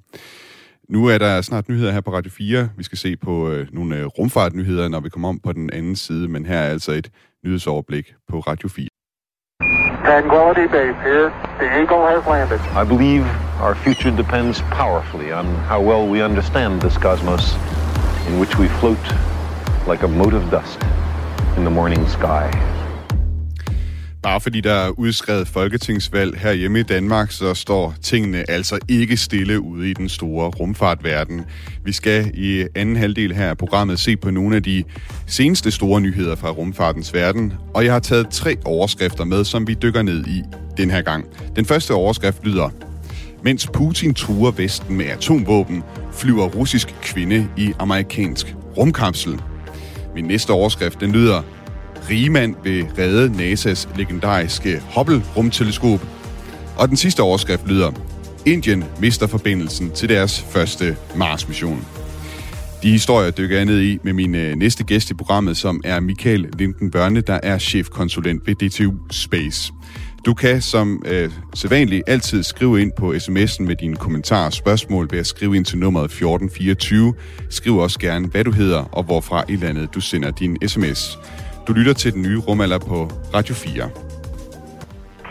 [0.88, 2.68] Nu er der snart nyheder her på Radio 4.
[2.76, 6.28] Vi skal se på øh, nogle rumfartnyheder, når vi kommer om på den anden side,
[6.28, 7.10] men her er altså et
[7.44, 8.89] nyhedsoverblik på Radio 4.
[10.02, 11.28] Tranquility Base here.
[11.58, 12.58] The Eagle has landed.
[12.72, 13.26] I believe
[13.60, 17.54] our future depends powerfully on how well we understand this cosmos
[18.26, 18.98] in which we float
[19.86, 20.80] like a mote of dust
[21.56, 22.50] in the morning sky.
[24.22, 29.16] Bare fordi der er udskrevet folketingsvalg her hjemme i Danmark, så står tingene altså ikke
[29.16, 31.40] stille ude i den store rumfartverden.
[31.85, 34.85] Vi skal i anden halvdel her af programmet se på nogle af de
[35.26, 39.74] seneste store nyheder fra rumfartens verden, og jeg har taget tre overskrifter med, som vi
[39.74, 40.42] dykker ned i
[40.76, 41.24] den her gang.
[41.56, 42.70] Den første overskrift lyder,
[43.44, 49.40] mens Putin truer Vesten med atomvåben, flyver russisk kvinde i amerikansk rumkapsel.
[50.14, 51.42] Min næste overskrift, den lyder,
[52.10, 56.06] Rigemand vil redde NASA's legendariske Hubble-rumteleskop.
[56.76, 57.92] Og den sidste overskrift lyder,
[58.46, 61.86] Indien mister forbindelsen til deres første Mars-mission.
[62.82, 66.00] De historier dykker jeg ned i med min øh, næste gæst i programmet, som er
[66.00, 69.72] Michael Linden Børne, der er chefkonsulent ved DTU Space.
[70.26, 75.08] Du kan som øh, sædvanligt altid skrive ind på sms'en med dine kommentarer og spørgsmål
[75.10, 77.14] ved at skrive ind til nummeret 1424.
[77.50, 81.18] Skriv også gerne, hvad du hedder og hvorfra i landet du sender din sms.
[81.66, 83.90] Du lytter til den nye rumalder på Radio 4.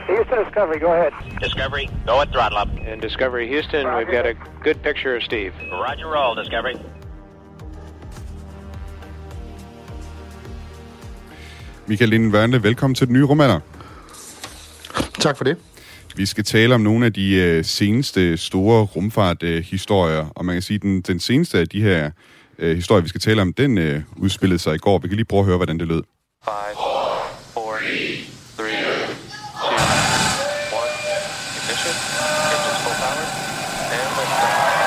[0.10, 1.12] Houston Discovery, go ahead.
[1.46, 2.70] Discovery, go at throttle up.
[2.90, 5.52] And Discovery Houston, we've got a good picture of Steve.
[5.72, 6.76] Roger roll, Discovery.
[11.88, 13.60] Michael Linden Wernle, velkommen til den nye rumalder.
[15.20, 15.58] Tak for det.
[16.16, 20.76] Vi skal tale om nogle af de øh, seneste store rumfart-historier, og man kan sige,
[20.76, 22.12] at den, den seneste af de her
[22.60, 24.98] øh, historier, vi skal tale om, den øh, udspillede sig i går.
[24.98, 26.02] Vi kan lige prøve at høre, hvordan det lød.
[26.50, 26.78] Five,
[27.54, 28.26] four, three,
[28.58, 28.74] two,
[30.80, 30.92] one.
[31.58, 31.96] Ignition.
[32.54, 33.26] Engines full power.
[33.96, 34.80] And liftoff.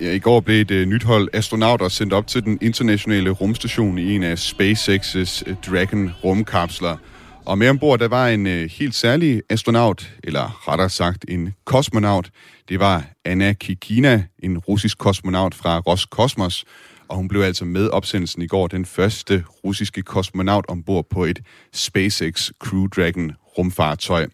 [0.00, 3.98] Ja, I går blev et uh, nyt hold astronauter sendt op til den internationale rumstation
[3.98, 6.96] i en af SpaceX's øh, Dragon rumkapsler.
[7.44, 12.30] Og med ombord, der var en øh, helt særlig astronaut, eller rettere sagt en kosmonaut.
[12.68, 16.64] Det var Anna Kikina, en russisk kosmonaut fra Roskosmos.
[17.08, 21.40] Og hun blev altså med opsendelsen i går den første russiske kosmonaut ombord på et
[21.72, 24.26] SpaceX Crew Dragon rumfartøj.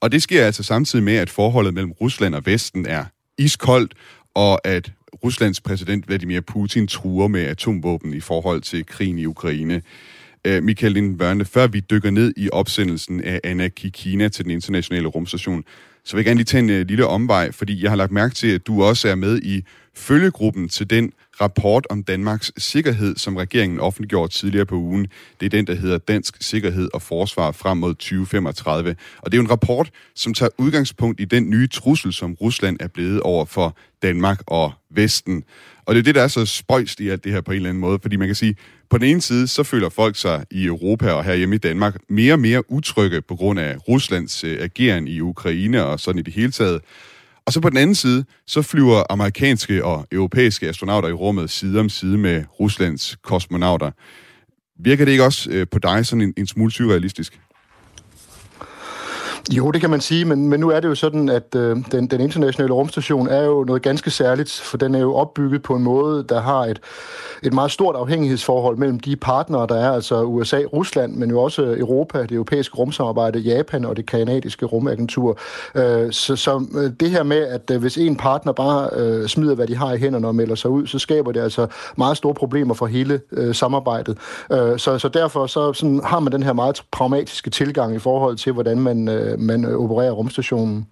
[0.00, 3.04] Og det sker altså samtidig med, at forholdet mellem Rusland og Vesten er
[3.38, 3.94] iskoldt,
[4.34, 4.92] og at
[5.24, 9.82] Ruslands præsident Vladimir Putin truer med atomvåben i forhold til krigen i Ukraine.
[10.48, 15.08] Uh, Michael Lindbørne, før vi dykker ned i opsendelsen af Anna Kikina til den internationale
[15.08, 15.64] rumstation,
[16.04, 18.34] så vil jeg gerne lige tage en øh, lille omvej, fordi jeg har lagt mærke
[18.34, 23.36] til, at du også er med i følgegruppen til den rapport om Danmarks sikkerhed, som
[23.36, 25.06] regeringen offentliggjorde tidligere på ugen.
[25.40, 28.96] Det er den, der hedder Dansk Sikkerhed og Forsvar frem mod 2035.
[29.18, 32.76] Og det er jo en rapport, som tager udgangspunkt i den nye trussel, som Rusland
[32.80, 35.44] er blevet over for Danmark og Vesten.
[35.86, 37.68] Og det er det, der er så spøjst i alt det her på en eller
[37.68, 38.56] anden måde, fordi man kan sige,
[38.90, 42.32] på den ene side, så føler folk sig i Europa og herhjemme i Danmark mere
[42.32, 46.34] og mere utrygge på grund af Ruslands øh, ageren i Ukraine og sådan i det
[46.34, 46.80] hele taget.
[47.46, 51.80] Og så på den anden side, så flyver amerikanske og europæiske astronauter i rummet side
[51.80, 53.90] om side med Ruslands kosmonauter.
[54.78, 57.40] Virker det ikke også øh, på dig sådan en, en smule surrealistisk?
[59.52, 62.06] Jo, det kan man sige, men, men nu er det jo sådan, at øh, den,
[62.06, 65.82] den internationale rumstation er jo noget ganske særligt, for den er jo opbygget på en
[65.82, 66.80] måde, der har et,
[67.42, 71.62] et meget stort afhængighedsforhold mellem de partnere, der er, altså USA, Rusland, men jo også
[71.78, 75.38] Europa, det europæiske rumsamarbejde, Japan og det kanadiske rumagentur.
[75.74, 79.54] Øh, så så øh, det her med, at øh, hvis en partner bare øh, smider,
[79.54, 82.34] hvad de har i hænderne og melder sig ud, så skaber det altså meget store
[82.34, 84.18] problemer for hele øh, samarbejdet.
[84.52, 88.36] Øh, så, så derfor så sådan, har man den her meget pragmatiske tilgang i forhold
[88.36, 90.86] til, hvordan man øh, Øh, man øh, opererer rumstationen.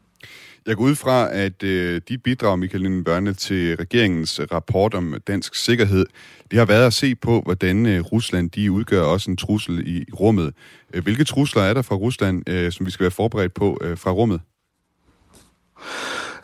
[0.66, 5.14] Jeg går ud fra, at øh, dit bidrag, Michael Linden Børne, til regeringens rapport om
[5.26, 6.06] dansk sikkerhed,
[6.50, 10.04] det har været at se på, hvordan øh, Rusland de udgør også en trussel i
[10.14, 10.54] rummet.
[10.94, 13.98] Øh, hvilke trusler er der fra Rusland, øh, som vi skal være forberedt på øh,
[13.98, 14.40] fra rummet?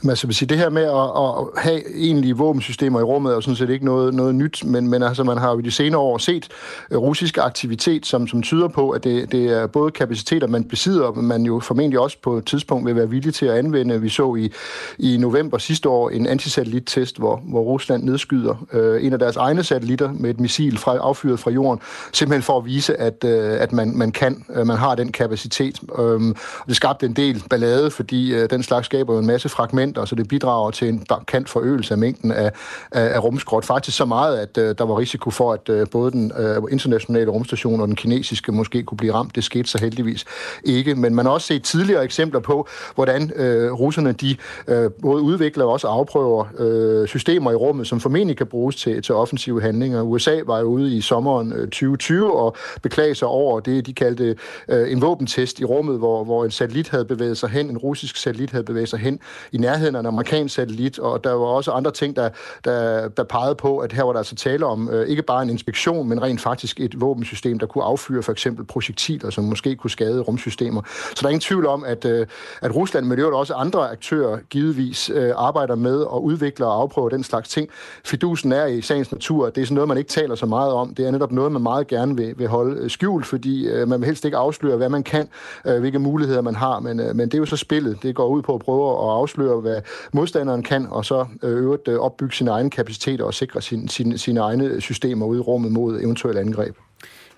[0.03, 3.41] Men altså, sige, det her med at, at have egentlige våbensystemer i rummet er jo
[3.41, 6.01] sådan set ikke noget, noget nyt, men, men altså, man har jo i de senere
[6.01, 6.49] år set
[6.91, 11.13] øh, russisk aktivitet, som, som tyder på, at det, det er både kapaciteter, man besidder,
[11.13, 14.01] men man jo formentlig også på et tidspunkt vil være villig til at anvende.
[14.01, 14.53] Vi så i,
[14.99, 19.65] i november sidste år en antisatellittest, hvor, hvor Rusland nedskyder øh, en af deres egne
[19.65, 21.81] satellitter med et missil fra, affyret fra jorden,
[22.13, 25.81] simpelthen for at vise, at, øh, at man, man kan, øh, man har den kapacitet.
[25.99, 26.37] Um,
[26.69, 30.15] det skabte en del ballade, fordi øh, den slags skaber jo en masse fragmenter, så
[30.15, 32.53] det bidrager til en markant forøgelse af mængden af,
[32.93, 33.65] af, af rumskrot.
[33.65, 37.31] Faktisk så meget, at øh, der var risiko for, at øh, både den øh, internationale
[37.31, 39.37] rumstation og den kinesiske måske kunne blive ramt.
[39.37, 40.25] Det skete så heldigvis
[40.65, 40.95] ikke.
[40.95, 44.37] Men man har også set tidligere eksempler på, hvordan øh, russerne de
[44.69, 49.03] øh, både udvikler og også afprøver øh, systemer i rummet, som formentlig kan bruges til,
[49.03, 50.03] til offensive handlinger.
[50.03, 54.37] USA var jo ude i sommeren øh, 2020 og beklagede sig over det, de kaldte
[54.69, 58.17] øh, en våbentest i rummet, hvor, hvor en satellit havde bevæget sig hen, en russisk
[58.17, 59.21] satellit havde bevæget sig hen
[59.53, 62.29] i nærheden af en amerikansk satellit, og der var også andre ting, der,
[62.65, 65.51] der, der pegede på, at her var der altså tale om øh, ikke bare en
[65.51, 69.91] inspektion, men rent faktisk et våbensystem, der kunne affyre for eksempel projektiler, som måske kunne
[69.91, 70.83] skade rumsystemer.
[70.87, 72.27] Så der er ingen tvivl om, at, øh,
[72.63, 76.81] at Rusland, men det er også andre aktører, givetvis øh, arbejder med at udvikle og
[76.81, 77.69] afprøve den slags ting.
[78.05, 80.73] Fidusen er i sagens natur, at det er sådan noget, man ikke taler så meget
[80.73, 80.95] om.
[80.95, 84.01] Det er netop noget, man meget gerne vil, vil holde øh, skjult, fordi øh, man
[84.01, 85.29] vil helst ikke afsløre, hvad man kan,
[85.67, 88.03] øh, hvilke muligheder man har, men, øh, men det er jo så spillet.
[88.03, 91.89] Det går ud på at prøve at afsløre, hvad modstanderen kan, og så øh, øvrigt
[91.89, 95.73] øh, opbygge sine egne kapaciteter og sikre sin, sin, sine egne systemer ude i rummet
[95.73, 96.77] mod eventuelle angreb.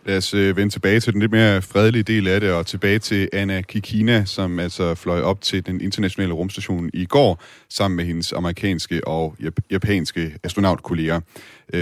[0.06, 2.98] Lad os øh, vende tilbage til den lidt mere fredelige del af det, og tilbage
[2.98, 8.04] til Anna Kikina, som altså fløj op til den internationale rumstation i går, sammen med
[8.04, 9.36] hendes amerikanske og
[9.70, 11.20] japanske astronautkolleger.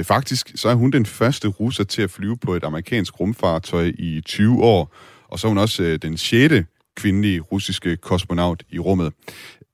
[0.03, 4.21] Faktisk så er hun den første russer til at flyve på et amerikansk rumfartøj i
[4.27, 4.95] 20 år,
[5.29, 6.65] og så er hun også den sjette
[6.99, 9.13] kvindelige russiske kosmonaut i rummet.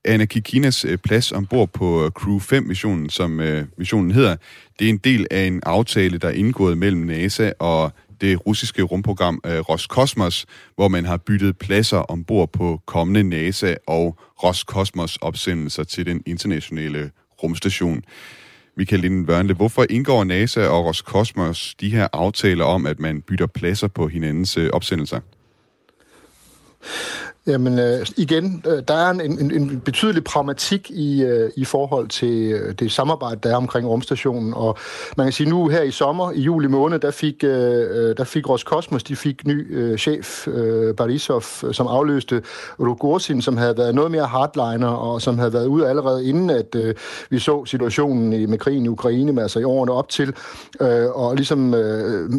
[0.05, 4.35] Anna Kikinas øh, plads ombord på øh, Crew 5-missionen, som øh, missionen hedder,
[4.79, 7.91] det er en del af en aftale, der er indgået mellem NASA og
[8.21, 14.17] det russiske rumprogram øh, Roskosmos, hvor man har byttet pladser ombord på kommende NASA og
[14.43, 17.11] Roskosmos opsendelser til den internationale
[17.43, 18.03] rumstation.
[18.77, 23.47] Michael Linden Wørnle, hvorfor indgår NASA og Roskosmos de her aftaler om, at man bytter
[23.47, 25.19] pladser på hinandens opsendelser?
[27.47, 32.07] Jamen øh, igen, øh, der er en, en, en betydelig pragmatik i, øh, i forhold
[32.07, 34.53] til øh, det samarbejde, der er omkring rumstationen.
[34.53, 34.77] Og
[35.17, 38.23] man kan sige, nu her i sommer, i juli måned, der fik, øh, øh der
[38.23, 42.41] fik Roskosmos, de fik ny øh, chef, øh, Barisov, øh, som afløste
[42.79, 46.75] Rogorsin, som havde været noget mere hardliner, og som havde været ude allerede inden, at
[46.75, 46.95] øh,
[47.29, 50.33] vi så situationen i, med krigen i Ukraine, med, altså i årene op til,
[50.81, 52.29] øh, og ligesom øh,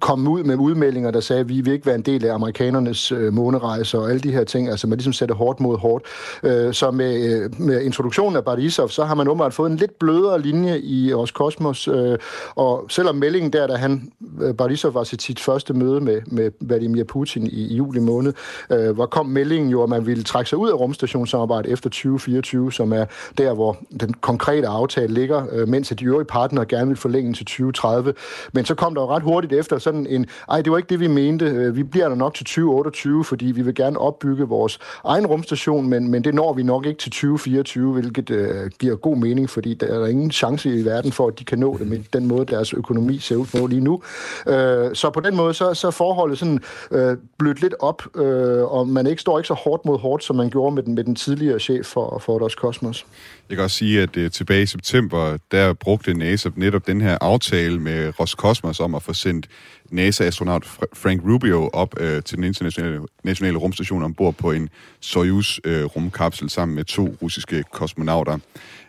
[0.00, 3.12] kom ud med udmeldinger, der sagde, at vi vil ikke være en del af amerikanernes
[3.12, 6.04] øh, månerejser og alle de her ting, altså man ligesom sætter hårdt mod hårdt.
[6.42, 9.98] Øh, så med, øh, med introduktionen af Barisov, så har man åbenbart fået en lidt
[9.98, 12.18] blødere linje i vores kosmos, øh,
[12.54, 16.50] og selvom meldingen der, da han, øh, Barisov var til sit første møde med, med
[16.60, 18.32] Vladimir Putin i, i juli måned,
[18.70, 22.72] øh, hvor kom meldingen jo, at man ville trække sig ud af rumstationssamarbejdet efter 2024,
[22.72, 23.04] som er
[23.38, 28.14] der, hvor den konkrete aftale ligger, mens de øvrige partnere gerne vil forlænge til 2030.
[28.52, 31.00] Men så kom der jo ret hurtigt efter sådan en, ej, det var ikke det,
[31.00, 31.72] vi mente.
[31.74, 36.08] Vi bliver der nok til 2028, fordi vi vil gerne opbygge vores egen rumstation, men,
[36.08, 39.86] men det når vi nok ikke til 2024, hvilket øh, giver god mening, fordi der
[39.86, 42.72] er ingen chance i verden for, at de kan nå det med den måde, deres
[42.72, 44.02] økonomi ser ud på lige nu.
[44.46, 48.88] Øh, så på den måde, så, så forholdet sådan øh, blødt lidt op, øh, og
[48.88, 51.14] man ikke står ikke så hårdt mod hårdt, som man gjorde med den, med den
[51.14, 53.06] tidligere chef for, for Dos Cosmos.
[53.48, 57.18] Jeg kan også sige, at øh, tilbage i september, der brugte NASA netop den her
[57.20, 59.48] aftale med Roskosmos om at få sendt
[59.90, 64.68] NASA-astronaut Frank Rubio op øh, til den internationale nationale rumstation ombord på en
[65.00, 68.38] Soyuz-rumkapsel øh, sammen med to russiske kosmonauter.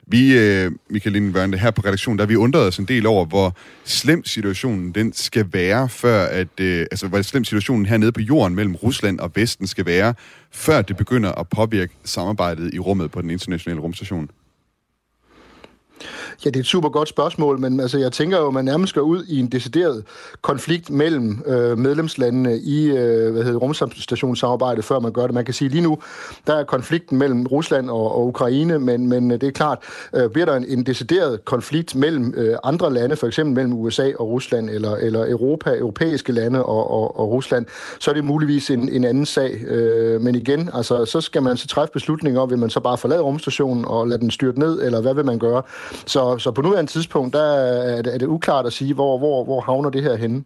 [0.07, 3.55] Vi, øh, Michael Lindenvørnde, her på redaktionen, der vi undret os en del over, hvor
[3.83, 8.55] slem situationen den skal være, før at, øh, altså hvor slem situationen hernede på jorden
[8.55, 10.13] mellem Rusland og Vesten skal være,
[10.51, 14.29] før det begynder at påvirke samarbejdet i rummet på den internationale rumstation.
[16.45, 18.93] Ja, det er et super godt spørgsmål, men altså, jeg tænker jo, at man nærmest
[18.93, 20.03] går ud i en decideret
[20.41, 25.33] konflikt mellem øh, medlemslandene i øh, hvad hedder, rumstationssamarbejdet, før man gør det.
[25.33, 25.97] Man kan sige lige nu,
[26.47, 29.79] der er konflikten mellem Rusland og, og Ukraine, men, men øh, det er klart,
[30.13, 34.11] øh, bliver der en, en decideret konflikt mellem øh, andre lande, for eksempel mellem USA
[34.19, 37.65] og Rusland, eller, eller Europa, europæiske lande og, og, og Rusland,
[37.99, 39.61] så er det muligvis en, en anden sag.
[39.67, 42.97] Øh, men igen, altså, så skal man så træffe beslutninger om, vil man så bare
[42.97, 45.61] forlade rumstationen og lade den styrte ned, eller hvad vil man gøre?
[46.05, 49.43] Så, så på nuværende tidspunkt, der er det, er det uklart at sige, hvor, hvor,
[49.43, 50.43] hvor havner det her henne.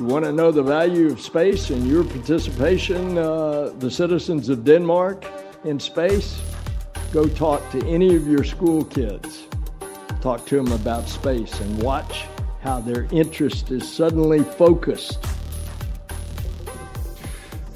[0.00, 4.64] You want to know the value of space and your participation, uh, the citizens of
[4.66, 5.26] Denmark,
[5.64, 6.40] in space?
[7.12, 9.48] Go talk to any of your school kids.
[10.22, 12.24] Talk to them about space and watch
[12.62, 15.18] how their interest is suddenly focused.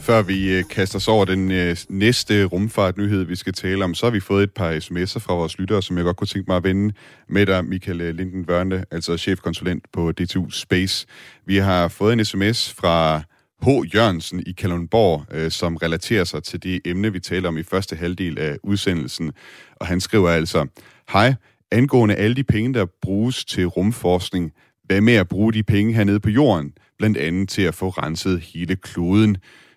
[0.06, 4.06] Før vi øh, kaster os over den øh, næste rumfartnyhed, vi skal tale om, så
[4.06, 6.56] har vi fået et par sms'er fra vores lyttere, som jeg godt kunne tænke mig
[6.56, 6.94] at vende
[7.28, 11.06] med dig, Michael øh, Linden Vørne, altså chefkonsulent på DTU Space.
[11.46, 13.18] Vi har fået en sms fra
[13.62, 13.94] H.
[13.94, 18.38] Jørgensen i Kalundborg, som relaterer sig til det emne, vi taler om i første halvdel
[18.38, 19.32] af udsendelsen.
[19.76, 20.66] Og han skriver altså,
[21.12, 21.34] Hej,
[21.70, 24.52] angående alle de penge, der bruges til rumforskning,
[24.84, 28.40] hvad med at bruge de penge hernede på jorden, blandt andet til at få renset
[28.40, 29.36] hele kloden?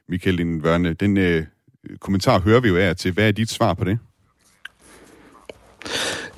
[0.10, 1.46] Michael Lindvørne, den øh,
[2.00, 3.12] kommentar hører vi jo af til.
[3.12, 4.00] Hvad er dit svar på det?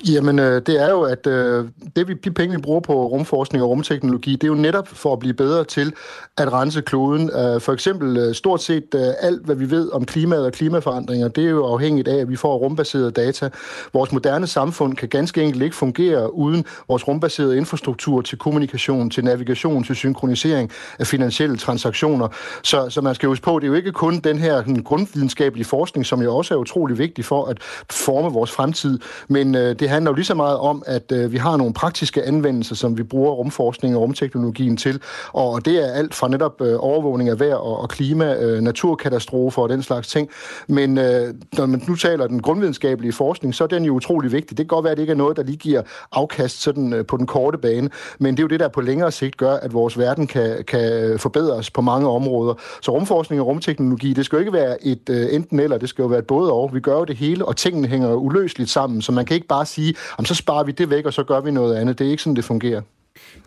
[0.08, 1.64] Jamen, øh, det er jo, at øh,
[1.96, 5.12] det vi, de penge, vi bruger på rumforskning og rumteknologi, det er jo netop for
[5.12, 5.92] at blive bedre til
[6.36, 7.30] at rense kloden.
[7.30, 11.28] Øh, for eksempel øh, stort set øh, alt, hvad vi ved om klimaet og klimaforandringer,
[11.28, 13.50] det er jo afhængigt af, at vi får rumbaserede data.
[13.92, 19.24] Vores moderne samfund kan ganske enkelt ikke fungere uden vores rumbaserede infrastruktur til kommunikation, til
[19.24, 22.28] navigation, til synkronisering af finansielle transaktioner.
[22.62, 25.64] Så, så man skal huske på, det er jo ikke kun den her den grundvidenskabelige
[25.66, 27.58] forskning, som jo også er utrolig vigtig for at
[27.90, 28.98] forme vores fremtid,
[29.28, 32.22] men øh, det handler jo lige så meget om, at øh, vi har nogle praktiske
[32.22, 35.00] anvendelser, som vi bruger rumforskning og rumteknologien til,
[35.32, 39.62] og det er alt fra netop øh, overvågning af vejr og, og klima, øh, naturkatastrofer
[39.62, 40.28] og den slags ting.
[40.68, 44.58] Men øh, når man nu taler den grundvidenskabelige forskning, så er den jo utrolig vigtig.
[44.58, 45.82] Det kan godt være, at det ikke er noget, der lige giver
[46.12, 49.12] afkast sådan, øh, på den korte bane, men det er jo det, der på længere
[49.12, 52.54] sigt gør, at vores verden kan, kan øh, forbedres på mange områder.
[52.82, 56.02] Så rumforskning og rumteknologi, det skal jo ikke være et øh, enten eller, det skal
[56.02, 56.70] jo være et både og.
[56.74, 59.66] Vi gør jo det hele, og tingene hænger uløseligt sammen, så man kan ikke bare
[59.66, 59.81] sige,
[60.18, 61.98] om så sparer vi det væk, og så gør vi noget andet.
[61.98, 62.82] Det er ikke sådan, det fungerer.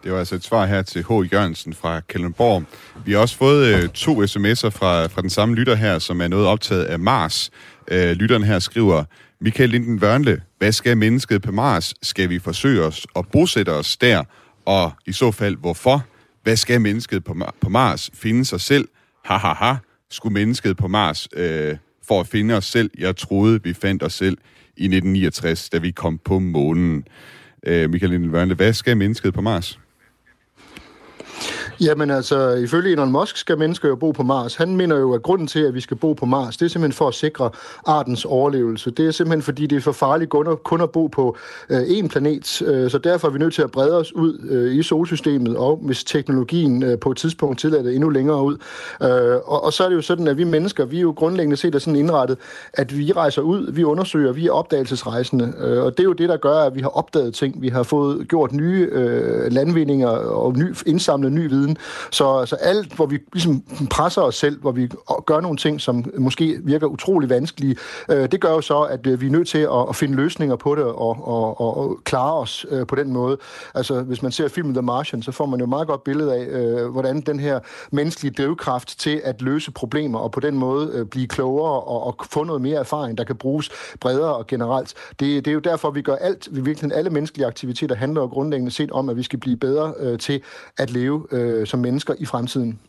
[0.03, 1.11] Det var altså et svar her til H.
[1.33, 2.63] Jørgensen fra Kalundborg.
[3.05, 6.27] Vi har også fået øh, to sms'er fra, fra den samme lytter her, som er
[6.27, 7.49] noget optaget af Mars.
[7.87, 9.03] Øh, lytteren her skriver,
[9.41, 11.93] Michael Linden Wørnle, hvad skal mennesket på Mars?
[12.01, 14.23] Skal vi forsøge os og bosætte os der?
[14.65, 16.05] Og i så fald, hvorfor?
[16.43, 18.09] Hvad skal mennesket på, på Mars?
[18.13, 18.87] Finde sig selv?
[19.25, 19.75] Ha, ha, ha.
[20.11, 21.77] Skulle mennesket på Mars øh,
[22.07, 22.91] for at finde os selv?
[22.97, 24.37] Jeg troede, vi fandt os selv
[24.77, 27.03] i 1969, da vi kom på månen.
[27.67, 29.79] Øh, Michael Lindvørnle, hvad skal mennesket på Mars?
[31.81, 34.55] Jamen altså, ifølge Elon Musk skal mennesker jo bo på Mars.
[34.55, 36.97] Han mener jo, at grunden til, at vi skal bo på Mars, det er simpelthen
[36.97, 37.49] for at sikre
[37.85, 38.91] artens overlevelse.
[38.91, 40.29] Det er simpelthen, fordi det er for farligt
[40.63, 41.37] kun at bo på
[41.69, 44.75] øh, én planet, øh, så derfor er vi nødt til at brede os ud øh,
[44.75, 48.57] i solsystemet, og hvis teknologien øh, på et tidspunkt tillader det endnu længere ud.
[49.03, 51.57] Øh, og, og så er det jo sådan, at vi mennesker, vi er jo grundlæggende
[51.57, 52.37] set er sådan indrettet,
[52.73, 56.29] at vi rejser ud, vi undersøger, vi er opdagelsesrejsende, øh, og det er jo det,
[56.29, 60.57] der gør, at vi har opdaget ting, vi har fået gjort nye øh, landvindinger og
[60.57, 61.77] ny, indsamling indsamlet ny viden.
[62.11, 64.89] Så, så alt, hvor vi ligesom presser os selv, hvor vi
[65.25, 67.75] gør nogle ting, som måske virker utrolig vanskelige,
[68.11, 70.55] øh, det gør jo så, at øh, vi er nødt til at, at finde løsninger
[70.55, 73.37] på det og, og, og, og klare os øh, på den måde.
[73.75, 76.45] Altså, hvis man ser filmen The Martian, så får man jo meget godt billede af,
[76.45, 77.59] øh, hvordan den her
[77.91, 82.15] menneskelige drivkraft til at løse problemer og på den måde øh, blive klogere og, og
[82.29, 83.69] få noget mere erfaring, der kan bruges
[83.99, 84.93] bredere og generelt.
[85.19, 88.27] Det, det er jo derfor, vi gør alt, vi virkelig alle menneskelige aktiviteter handler jo
[88.27, 90.41] grundlæggende set om, at vi skal blive bedre øh, til
[90.77, 92.79] at leve øh, som mennesker i fremtiden.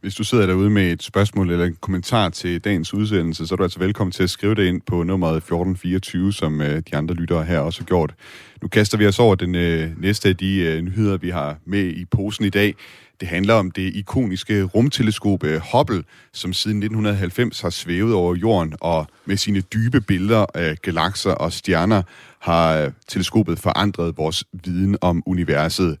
[0.00, 3.56] Hvis du sidder derude med et spørgsmål eller en kommentar til dagens udsendelse, så er
[3.56, 7.14] du altså velkommen til at skrive det ind på nummeret 1424, som øh, de andre
[7.14, 8.14] lyttere her også har gjort.
[8.62, 11.84] Nu kaster vi os over den øh, næste af de øh, nyheder, vi har med
[11.84, 12.74] i posen i dag.
[13.20, 18.74] Det handler om det ikoniske rumteleskop øh, Hubble, som siden 1990 har svævet over jorden,
[18.80, 22.02] og med sine dybe billeder af galakser og stjerner
[22.38, 25.96] har øh, teleskopet forandret vores viden om universet.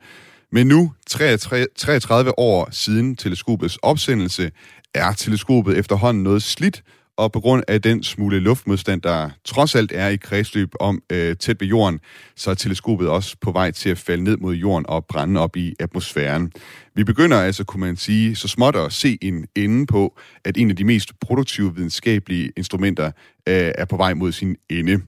[0.52, 4.50] Men nu, 33, 33 år siden teleskopets opsendelse,
[4.94, 6.82] er teleskopet efterhånden noget slidt,
[7.16, 11.36] og på grund af den smule luftmodstand, der trods alt er i kredsløb om øh,
[11.36, 12.00] tæt ved jorden,
[12.36, 15.56] så er teleskopet også på vej til at falde ned mod jorden og brænde op
[15.56, 16.52] i atmosfæren.
[16.94, 20.70] Vi begynder altså, kunne man sige, så småt at se en ende på, at en
[20.70, 23.06] af de mest produktive videnskabelige instrumenter
[23.48, 25.00] øh, er på vej mod sin ende.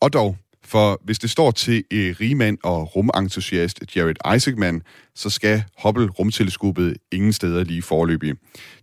[0.00, 4.82] Og dog, for hvis det står til eh, rigmand og rumentusiast Jared Isaacman,
[5.14, 8.34] så skal Hubble-rumteleskopet ingen steder lige forløbig.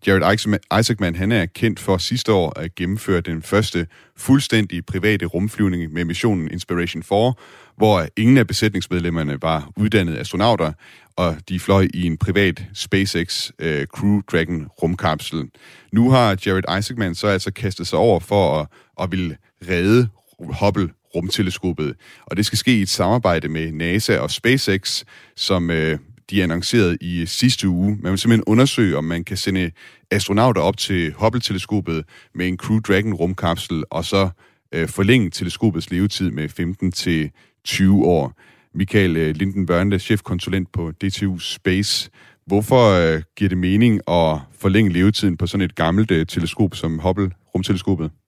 [0.07, 0.33] Jared
[0.79, 6.05] Isaacman han er kendt for sidste år at gennemføre den første fuldstændig private rumflyvning med
[6.05, 7.33] missionen Inspiration 4,
[7.77, 10.73] hvor ingen af besætningsmedlemmerne var uddannede astronauter,
[11.15, 15.49] og de fløj i en privat SpaceX uh, Crew Dragon rumkapsel.
[15.91, 18.67] Nu har Jared Isaacman så altså kastet sig over for at,
[19.01, 19.37] at ville
[19.69, 20.07] redde
[20.39, 21.95] Hubble rumteleskopet.
[22.25, 25.03] Og det skal ske i et samarbejde med NASA og SpaceX,
[25.35, 25.99] som øh,
[26.29, 27.97] de annoncerede i sidste uge.
[28.01, 29.71] Man vil simpelthen undersøge, om man kan sende
[30.11, 32.03] astronauter op til Hubble-teleskopet
[32.35, 34.29] med en Crew Dragon rumkapsel, og så
[34.71, 37.31] øh, forlænge teleskopets levetid med 15 til
[37.63, 38.33] 20 år.
[38.75, 42.09] Michael øh, Lindenbørnle, chefkonsulent på DTU Space.
[42.45, 46.99] Hvorfor øh, giver det mening at forlænge levetiden på sådan et gammelt øh, teleskop som
[46.99, 48.20] Hubble-rumteleskopet?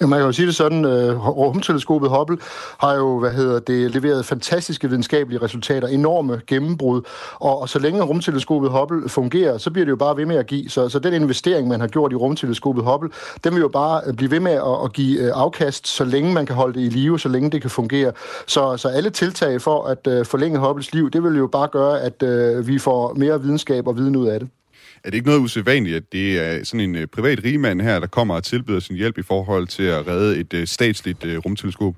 [0.00, 2.38] Ja, man kan jo sige det sådan, øh, rumteleskopet Hubble
[2.78, 7.02] har jo, hvad hedder det, leveret fantastiske videnskabelige resultater, enorme gennembrud,
[7.34, 10.46] og, og så længe rumteleskopet Hubble fungerer, så bliver det jo bare ved med at
[10.46, 10.70] give.
[10.70, 13.10] Så, så den investering, man har gjort i rumteleskopet Hubble,
[13.44, 16.32] den vil jo bare øh, blive ved med at, at give øh, afkast, så længe
[16.32, 18.12] man kan holde det i live, så længe det kan fungere.
[18.46, 22.22] Så, så alle tiltag for at forlænge Hubbles liv, det vil jo bare gøre, at
[22.66, 24.48] vi får mere videnskab og viden ud af det.
[25.04, 28.06] Er det ikke noget usædvanligt, at det er sådan en øh, privat rigmand her, der
[28.06, 31.94] kommer og tilbyder sin hjælp i forhold til at redde et øh, statsligt uh, rumteleskop?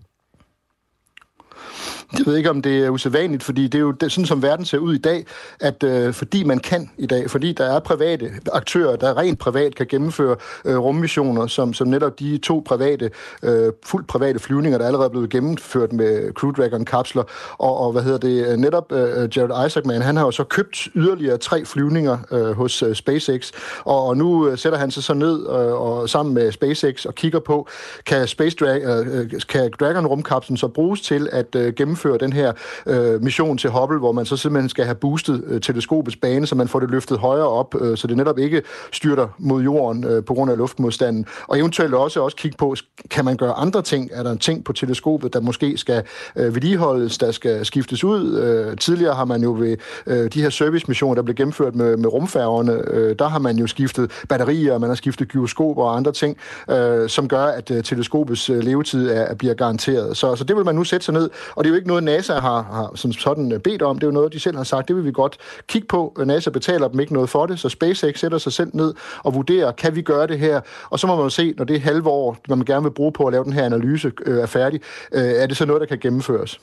[2.18, 4.64] Jeg ved ikke, om det er usædvanligt, fordi det er jo det, sådan, som verden
[4.64, 5.26] ser ud i dag,
[5.60, 9.74] at øh, fordi man kan i dag, fordi der er private aktører, der rent privat
[9.74, 13.10] kan gennemføre øh, rummissioner, som, som netop de to private,
[13.42, 17.22] øh, fuldt private flyvninger, der allerede er blevet gennemført med Crew Dragon-kapsler,
[17.58, 20.88] og, og hvad hedder det, øh, netop øh, Jared Isaacman, han har jo så købt
[20.94, 23.52] yderligere tre flyvninger øh, hos øh, SpaceX,
[23.84, 27.14] og, og nu øh, sætter han sig så ned øh, og sammen med SpaceX og
[27.14, 27.68] kigger på,
[28.06, 32.52] kan, Space Dra- øh, øh kan Dragon-rumkapslen så bruges til at øh, gennemføre den her
[32.86, 36.54] øh, mission til Hubble, hvor man så simpelthen skal have boostet øh, teleskopets bane, så
[36.54, 40.24] man får det løftet højere op, øh, så det netop ikke styrter mod jorden øh,
[40.24, 41.26] på grund af luftmodstanden.
[41.46, 42.76] Og eventuelt også, også kigge på,
[43.10, 44.10] kan man gøre andre ting?
[44.12, 46.02] Er der en ting på teleskopet, der måske skal
[46.36, 48.38] øh, vedligeholdes, der skal skiftes ud?
[48.38, 49.76] Øh, tidligere har man jo ved
[50.06, 53.66] øh, de her servicemissioner, der blev gennemført med, med rumfærgerne, øh, der har man jo
[53.66, 56.36] skiftet batterier, man har skiftet gyroskoper og andre ting,
[56.70, 60.16] øh, som gør, at øh, teleskopets øh, levetid er, bliver garanteret.
[60.16, 62.04] Så, så det vil man nu sætte sig ned, og det er jo ikke noget,
[62.04, 63.98] NASA har, har som sådan øh, bedt om.
[63.98, 65.36] Det er jo noget, de selv har sagt, det vil vi godt
[65.66, 66.16] kigge på.
[66.18, 69.34] Øh, NASA betaler dem ikke noget for det, så SpaceX sætter sig selv ned og
[69.34, 70.60] vurderer, kan vi gøre det her?
[70.90, 73.26] Og så må man jo se, når det halve år, man gerne vil bruge på
[73.26, 74.80] at lave den her analyse, øh, er færdig,
[75.12, 76.60] øh, er det så noget, der kan gennemføres?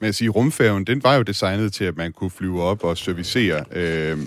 [0.00, 2.98] Men at sige, rumfærgen, den var jo designet til, at man kunne flyve op og
[2.98, 4.18] servicere øh,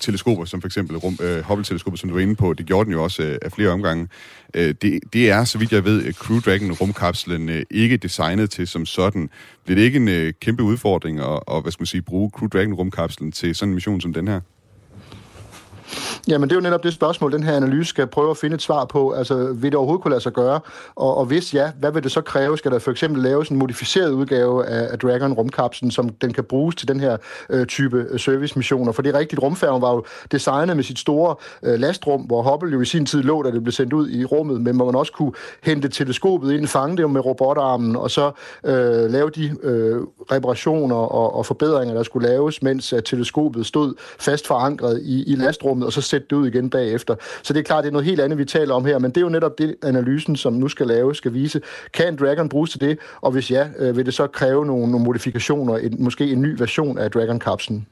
[0.00, 2.52] teleskoper, som for eksempel rum, øh, Hubble-teleskopet, som du var inde på.
[2.52, 4.08] Det gjorde den jo også øh, af flere omgange.
[4.54, 8.66] Øh, det, det er, så vidt jeg ved, Crew Dragon rumkapslen øh, ikke designet til
[8.66, 9.30] som sådan.
[9.64, 12.48] Bliver det ikke en øh, kæmpe udfordring at, og, hvad skal man sige, bruge Crew
[12.48, 14.40] Dragon rumkapslen til sådan en mission som den her?
[16.28, 18.62] Jamen, det er jo netop det spørgsmål, den her analyse skal prøve at finde et
[18.62, 19.12] svar på.
[19.12, 20.60] Altså, vil det overhovedet kunne lade sig gøre?
[20.96, 22.58] Og, og hvis ja, hvad vil det så kræve?
[22.58, 26.44] Skal der for eksempel laves en modificeret udgave af, af Dragon rumkapslen, som den kan
[26.44, 27.16] bruges til den her
[27.50, 28.92] øh, type øh, servicemissioner?
[28.92, 32.72] For det er rigtigt, rumfærgen var jo designet med sit store øh, lastrum, hvor Hubble
[32.72, 34.94] jo i sin tid lå, da det blev sendt ud i rummet, men hvor man
[34.94, 38.30] også kunne hente teleskopet ind, fange det med robotarmen, og så
[38.64, 40.00] øh, lave de øh,
[40.32, 45.34] reparationer og, og forbedringer, der skulle laves, mens at teleskopet stod fast forankret i, i
[45.36, 47.14] lastrummet, og så sætte det ud igen bagefter.
[47.42, 49.16] Så det er klart, det er noget helt andet, vi taler om her, men det
[49.16, 51.60] er jo netop det, analysen, som nu skal lave, skal vise.
[51.92, 52.98] Kan Dragon bruges til det?
[53.20, 56.54] Og hvis ja, øh, vil det så kræve nogle, nogle modifikationer, en, måske en ny
[56.58, 57.86] version af Dragon-kapslen?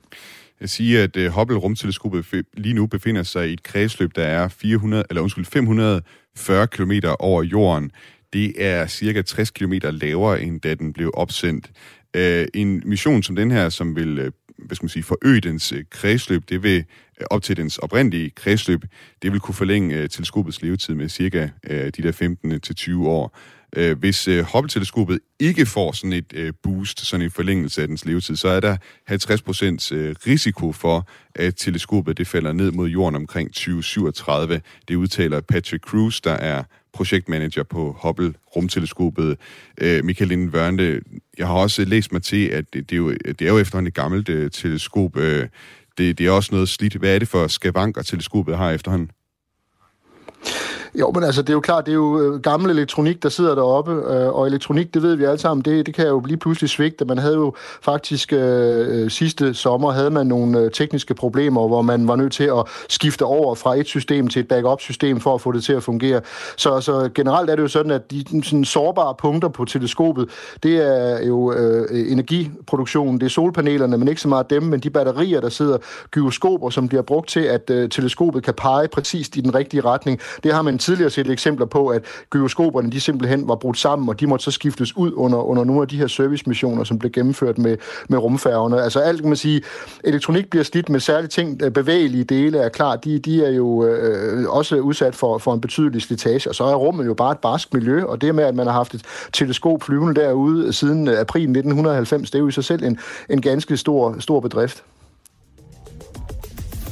[0.60, 4.48] Jeg siger, at øh, Hubble rumteleskopet lige nu befinder sig i et kredsløb, der er
[4.48, 7.90] 400, eller undskyld, 540 km over jorden.
[8.32, 11.70] Det er cirka 60 km lavere, end da den blev opsendt.
[12.16, 15.72] Øh, en mission som den her, som vil øh, hvad skal man sige, forøge dens
[15.72, 16.84] øh, kredsløb, det vil
[17.20, 18.84] øh, op til dens oprindelige kredsløb,
[19.22, 22.74] det vil kunne forlænge øh, teleskopets levetid med cirka øh, de der 15 øh, til
[22.74, 23.38] 20 år.
[23.76, 28.04] Øh, hvis øh, Hubble-teleskopet ikke får sådan et øh, boost, sådan en forlængelse af dens
[28.04, 28.76] levetid, så er der
[29.10, 34.60] 50% øh, risiko for, at teleskopet det falder ned mod jorden omkring 2037.
[34.88, 36.62] Det udtaler Patrick Cruz, der er
[36.94, 39.36] projektmanager på Hubble rumteleskopet.
[39.80, 41.02] Øh, Michael Linden
[41.38, 43.88] jeg har også læst mig til, at det, det, er, jo, det er jo efterhånden
[43.88, 45.16] et gammelt øh, teleskop.
[45.16, 45.48] Øh,
[45.98, 46.94] det, det er også noget slidt.
[46.94, 49.10] Hvad er det for skavanker, teleskopet har efterhånden?
[51.00, 53.54] Jo, men altså, det er jo klart, det er jo øh, gammel elektronik, der sidder
[53.54, 56.70] deroppe, øh, og elektronik, det ved vi alle sammen, det, det kan jo blive pludselig
[56.70, 57.04] svigte.
[57.04, 61.82] Man havde jo faktisk øh, øh sidste sommer, havde man nogle øh, tekniske problemer, hvor
[61.82, 65.40] man var nødt til at skifte over fra et system til et backup-system for at
[65.40, 66.20] få det til at fungere.
[66.56, 70.28] Så, så generelt er det jo sådan, at de sådan sårbare punkter på teleskopet,
[70.62, 74.90] det er jo øh, energiproduktionen, det er solpanelerne, men ikke så meget dem, men de
[74.90, 75.78] batterier, der sidder,
[76.10, 80.20] gyroskoper, som bliver brugt til, at øh, teleskopet kan pege præcist i den rigtige retning.
[80.42, 84.20] Det har man tidligere set eksempler på, at gyroskoperne de simpelthen var brudt sammen, og
[84.20, 87.58] de måtte så skiftes ud under, under nogle af de her servicemissioner, som blev gennemført
[87.58, 87.76] med,
[88.08, 88.82] med rumfærgerne.
[88.82, 89.62] Altså alt, kan man sige,
[90.04, 93.86] elektronik bliver slidt med særlige ting, øh, bevægelige dele er klart, de, de er jo
[93.86, 97.38] øh, også udsat for, for en betydelig slitage, og så er rummet jo bare et
[97.38, 101.20] barsk miljø, og det med, at man har haft et teleskop flyvende derude siden øh,
[101.20, 102.98] april 1990, det er jo i sig selv en,
[103.30, 104.84] en ganske stor, stor bedrift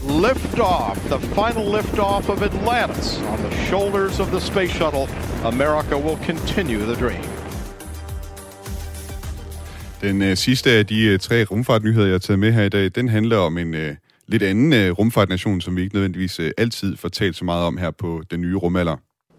[0.07, 5.07] liftoff, the final liftoff of Atlantis on the shoulders of the space shuttle.
[5.43, 7.23] America will continue the dream.
[10.01, 12.91] Den øh, sidste af de øh, tre rumfartnyheder, jeg har taget med her i dag,
[12.95, 13.95] den handler om en øh,
[14.27, 17.77] lidt anden øh, rumfartnation, som vi ikke nødvendigvis øh, altid får talt så meget om
[17.77, 18.95] her på den nye rumalder.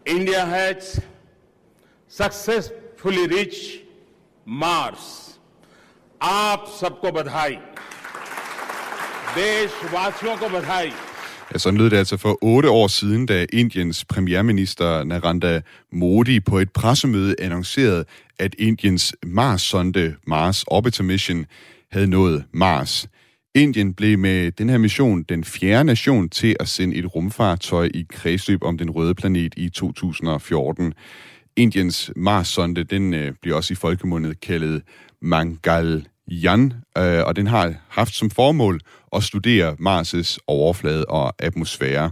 [0.06, 1.00] India has
[2.08, 3.80] successfully reached
[4.46, 5.28] Mars.
[6.20, 7.58] आप सबको बधाई
[9.34, 10.92] देशवासियों को बधाई
[11.52, 15.60] Ja, sådan lød det altså for otte år siden, da Indiens premierminister Narendra
[15.92, 18.04] Modi på et pressemøde annoncerede,
[18.38, 21.46] at Indiens Mars-sonde Mars Orbiter Mission
[21.92, 23.08] havde nået Mars.
[23.54, 28.06] Indien blev med den her mission den fjerde nation til at sende et rumfartøj i
[28.08, 30.94] kredsløb om den røde planet i 2014.
[31.56, 34.82] Indiens Mars-sonde, den øh, bliver også i folkemundet kaldet
[36.27, 38.79] Jan, øh, og den har haft som formål
[39.15, 42.11] at studere Mars' overflade og atmosfære.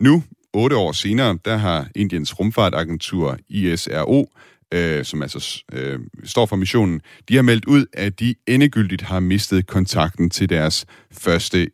[0.00, 0.22] Nu,
[0.52, 4.30] otte år senere, der har Indiens rumfartagentur ISRO,
[4.74, 9.20] øh, som altså øh, står for missionen, de har meldt ud, at de endegyldigt har
[9.20, 11.68] mistet kontakten til deres første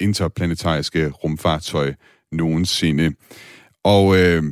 [0.00, 1.94] interplanetariske rumfartøj
[2.32, 3.14] nogensinde.
[3.84, 4.42] Og øh,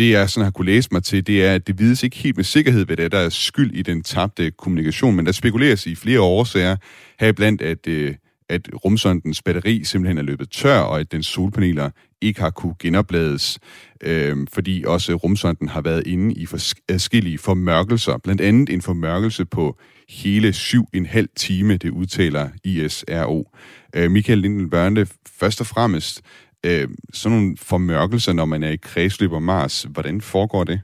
[0.00, 2.36] det jeg sådan har kunne læse mig til, det er, at det vides ikke helt
[2.36, 5.86] med sikkerhed, hvad det er, der er skyld i den tabte kommunikation, men der spekuleres
[5.86, 6.76] i flere årsager,
[7.20, 8.14] heriblandt at, øh,
[8.48, 11.90] at rumsondens batteri simpelthen er løbet tør, og at dens solpaneler
[12.20, 13.58] ikke har kunne genoplades,
[14.00, 19.78] øh, fordi også rumsonden har været inde i forskellige formørkelser, blandt andet en formørkelse på
[20.08, 23.50] hele syv en halv time, det udtaler ISRO.
[23.96, 25.06] Øh, Michael Lindel Børnte,
[25.40, 26.22] først og fremmest,
[26.66, 30.80] øh, sådan nogle formørkelser, når man er i kredsløb om Mars, hvordan foregår det?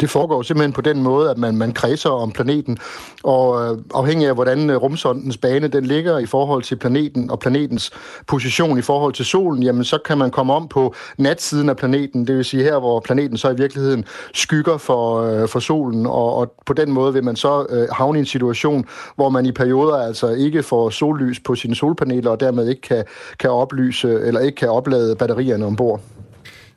[0.00, 2.78] Det foregår simpelthen på den måde, at man, man kredser om planeten,
[3.22, 7.38] og øh, afhængig af, hvordan øh, rumsondens bane den ligger i forhold til planeten, og
[7.38, 7.90] planetens
[8.26, 12.26] position i forhold til solen, jamen så kan man komme om på natsiden af planeten,
[12.26, 16.34] det vil sige her, hvor planeten så i virkeligheden skygger for, øh, for solen, og,
[16.34, 18.84] og på den måde vil man så øh, havne i en situation,
[19.16, 23.04] hvor man i perioder altså ikke får sollys på sine solpaneler, og dermed ikke kan,
[23.38, 26.00] kan oplyse, eller ikke kan oplade batterierne ombord.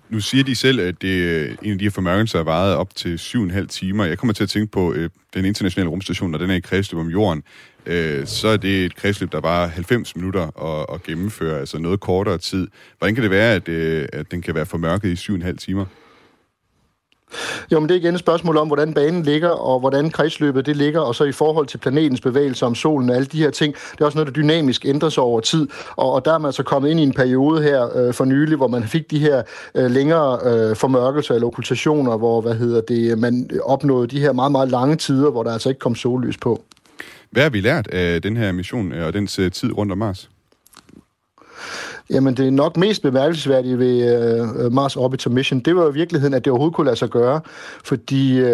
[0.10, 2.95] Nu siger de selv, at det, øh, en af de her formørkelser er varet op
[2.95, 4.05] til 7,5 timer.
[4.05, 6.99] Jeg kommer til at tænke på øh, den internationale rumstation, når den er i kredsløb
[6.99, 7.43] om jorden.
[7.86, 11.99] Øh, så er det et kredsløb, der bare 90 minutter at, at gennemføre, altså noget
[11.99, 12.68] kortere tid.
[12.97, 15.86] Hvordan kan det være, at, øh, at den kan være formørket i 7,5 timer?
[17.71, 20.77] Jo, men det er igen et spørgsmål om, hvordan banen ligger, og hvordan kredsløbet det
[20.77, 23.75] ligger, og så i forhold til planetens bevægelse om solen og alle de her ting.
[23.91, 26.45] Det er også noget, der dynamisk ændrer sig over tid, og, og der er man
[26.45, 29.43] altså kommet ind i en periode her øh, for nylig, hvor man fik de her
[29.75, 34.51] øh, længere øh, formørkelser eller okkultationer, hvor hvad hedder det, man opnåede de her meget,
[34.51, 36.63] meget lange tider, hvor der altså ikke kom sollys på.
[37.32, 39.97] Hvad har vi lært af den her mission øh, og den øh, tid rundt om
[39.97, 40.30] Mars?
[42.14, 45.93] Jamen, det er nok mest bemærkelsesværdige ved uh, Mars Orbiter Mission, det var jo i
[45.93, 47.41] virkeligheden, at det overhovedet kunne lade sig gøre.
[47.84, 48.47] Fordi uh,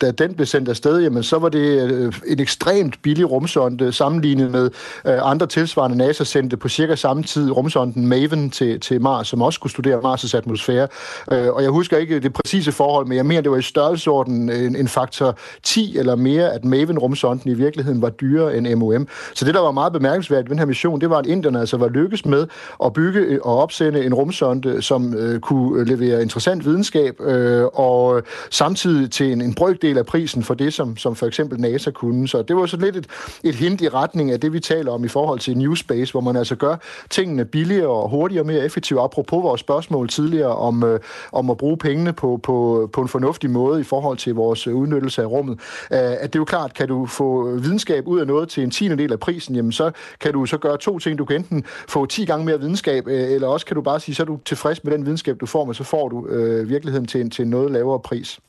[0.00, 4.50] da den blev sendt afsted, jamen, så var det uh, en ekstremt billig rumsonde sammenlignet
[4.50, 4.70] med
[5.04, 9.42] uh, andre tilsvarende NASA sendte på cirka samme tid rumsonden Maven til, til Mars, som
[9.42, 10.88] også skulle studere Mars' atmosfære.
[11.32, 14.50] Uh, og jeg husker ikke det præcise forhold, men jeg mener, det var i størrelsesorden
[14.50, 19.08] en, en faktor 10 eller mere, at Maven-rumsonden i virkeligheden var dyrere end MOM.
[19.34, 21.76] Så det, der var meget bemærkelsesværdigt ved den her mission, det var, at inderne altså
[21.76, 22.46] var lykkes med
[22.84, 27.64] at bygge øh, og opsende en rumsonde, som øh, kunne øh, levere interessant videnskab, øh,
[27.64, 31.60] og øh, samtidig til en, en brøkdel af prisen for det, som, som for eksempel
[31.60, 32.28] NASA kunne.
[32.28, 33.06] Så det var så lidt et,
[33.44, 36.20] et hint i retning af det, vi taler om i forhold til New Space, hvor
[36.20, 36.76] man altså gør
[37.10, 39.00] tingene billigere og hurtigere og mere effektivt.
[39.00, 41.00] Apropos vores spørgsmål tidligere om, øh,
[41.32, 45.22] om at bruge pengene på, på, på en fornuftig måde i forhold til vores udnyttelse
[45.22, 45.58] af rummet.
[45.92, 48.70] Øh, at det er jo klart, kan du få videnskab ud af noget til en
[48.70, 51.18] tiende del af prisen, jamen så kan du så gøre to ting.
[51.18, 54.14] Du kan enten få 10 gange mere videnskab, øh, eller også kan du bare sige,
[54.14, 57.06] så er du tilfreds med den videnskab, du får, men så får du øh, virkeligheden
[57.06, 58.40] til en, til en noget lavere pris.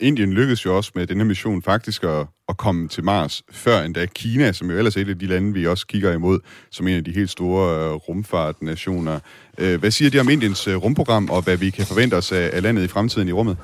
[0.00, 4.06] Indien lykkedes jo også med denne mission faktisk at, at komme til Mars, før endda
[4.06, 6.96] Kina, som jo ellers er et af de lande, vi også kigger imod, som en
[6.96, 9.18] af de helt store øh, rumfartnationer.
[9.58, 12.50] Øh, hvad siger de om Indiens øh, rumprogram, og hvad vi kan forvente os af,
[12.52, 13.56] af landet i fremtiden i rummet?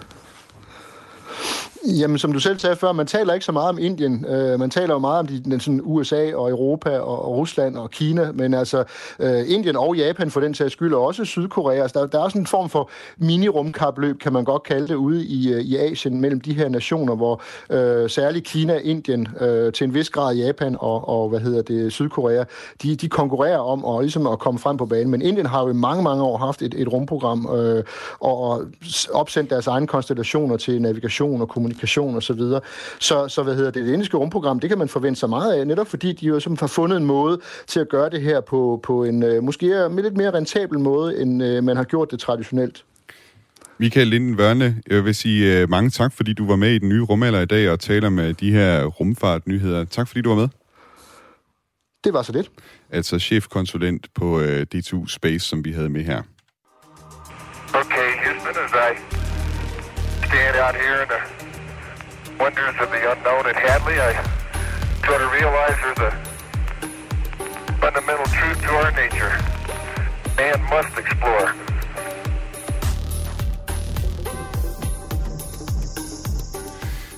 [1.86, 4.24] Jamen, som du selv sagde før, man taler ikke så meget om Indien.
[4.28, 7.76] Øh, man taler jo meget om de, den, sådan USA og Europa og, og Rusland
[7.76, 8.84] og Kina, men altså
[9.18, 11.82] øh, Indien og Japan for den sags skyld, og også Sydkorea.
[11.82, 15.24] Altså, der, der er sådan en form for mini-rumkapløb, kan man godt kalde det, ude
[15.24, 19.84] i, øh, i Asien mellem de her nationer, hvor øh, særligt Kina, Indien, øh, til
[19.84, 22.44] en vis grad Japan og, og hvad hedder det, Sydkorea,
[22.82, 25.10] de, de konkurrerer om at, ligesom at komme frem på banen.
[25.10, 27.84] Men Indien har jo i mange, mange år haft et, et rumprogram øh,
[28.20, 28.64] og, og
[29.12, 32.20] opsendt deres egne konstellationer til navigation og kommunikation kommunikation osv.
[32.20, 32.60] Så, videre.
[32.98, 35.66] så, så hvad hedder det, det indiske rumprogram, det kan man forvente sig meget af,
[35.66, 38.80] netop fordi de jo simpelthen har fundet en måde til at gøre det her på,
[38.82, 42.84] på en øh, måske lidt mere rentabel måde, end øh, man har gjort det traditionelt.
[43.78, 46.88] Michael Linden Vørne, jeg vil sige uh, mange tak, fordi du var med i den
[46.88, 49.84] nye rumalder i dag og taler med de her rumfartnyheder.
[49.84, 50.48] Tak fordi du var med.
[52.04, 52.50] Det var så lidt.
[52.90, 56.22] Altså chefkonsulent på uh, D2 Space, som vi havde med her.
[57.74, 59.18] Okay, Houston, as I
[60.28, 61.47] stand out here in the
[62.40, 64.12] wonders of the unknown at Hadley, I
[65.02, 66.12] try to realize there's a
[67.82, 69.32] fundamental truth to our nature.
[70.38, 71.48] Man must explore.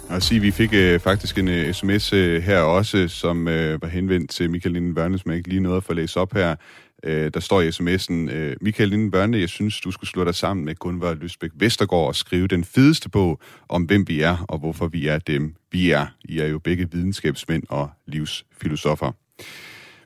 [0.09, 3.89] Og sige, vi fik øh, faktisk en øh, sms øh, her også, som øh, var
[3.89, 6.57] henvendt til Michael Linden som jeg ikke lige nåede at få læst op her.
[7.05, 10.34] Øh, der står i sms'en, øh, Michael Linden Børne, jeg synes, du skulle slå dig
[10.34, 14.59] sammen med Gunvar Lysbæk Vestergaard og skrive den fedeste bog om, hvem vi er og
[14.59, 16.07] hvorfor vi er dem, vi er.
[16.24, 19.12] I er jo begge videnskabsmænd og livsfilosofer.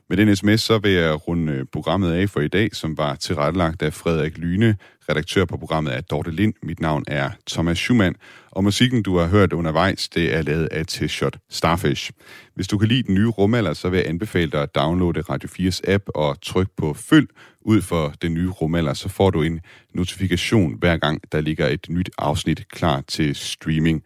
[0.09, 3.15] Med den sms, så vil jeg runde øh, programmet af for i dag, som var
[3.15, 4.77] tilrettelagt af Frederik Lyne.
[5.09, 6.53] Redaktør på programmet er Dorte Lind.
[6.63, 8.15] Mit navn er Thomas Schumann.
[8.51, 12.11] Og musikken, du har hørt undervejs, det er lavet af T-Shot Starfish.
[12.55, 15.49] Hvis du kan lide den nye rumalder, så vil jeg anbefale dig at downloade Radio
[15.49, 17.27] 4's app og trykke på følg
[17.61, 18.93] ud for den nye rumalder.
[18.93, 19.59] Så får du en
[19.93, 24.03] notifikation hver gang, der ligger et nyt afsnit klar til streaming.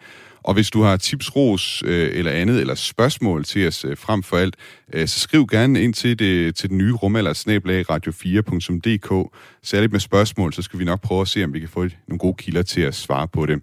[0.50, 4.24] Og hvis du har tips, ros øh, eller andet, eller spørgsmål til os øh, frem
[4.24, 4.56] for alt,
[4.94, 9.36] øh, så skriv gerne ind til, det, til den nye rumalder snablag radio4.dk.
[9.64, 12.20] Særligt med spørgsmål, så skal vi nok prøve at se, om vi kan få nogle
[12.20, 13.62] gode kilder til at svare på det.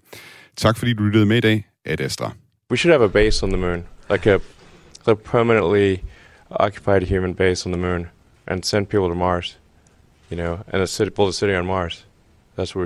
[0.56, 1.66] Tak fordi du lyttede med i dag.
[1.84, 2.30] Ad Astra.
[2.70, 4.38] We should have a base on the moon, like a,
[5.06, 5.96] a permanently
[6.50, 8.06] occupied human base on the moon,
[8.46, 9.58] and send people to Mars,
[10.30, 12.04] you know, and a city, build a city on Mars.
[12.56, 12.84] That's where we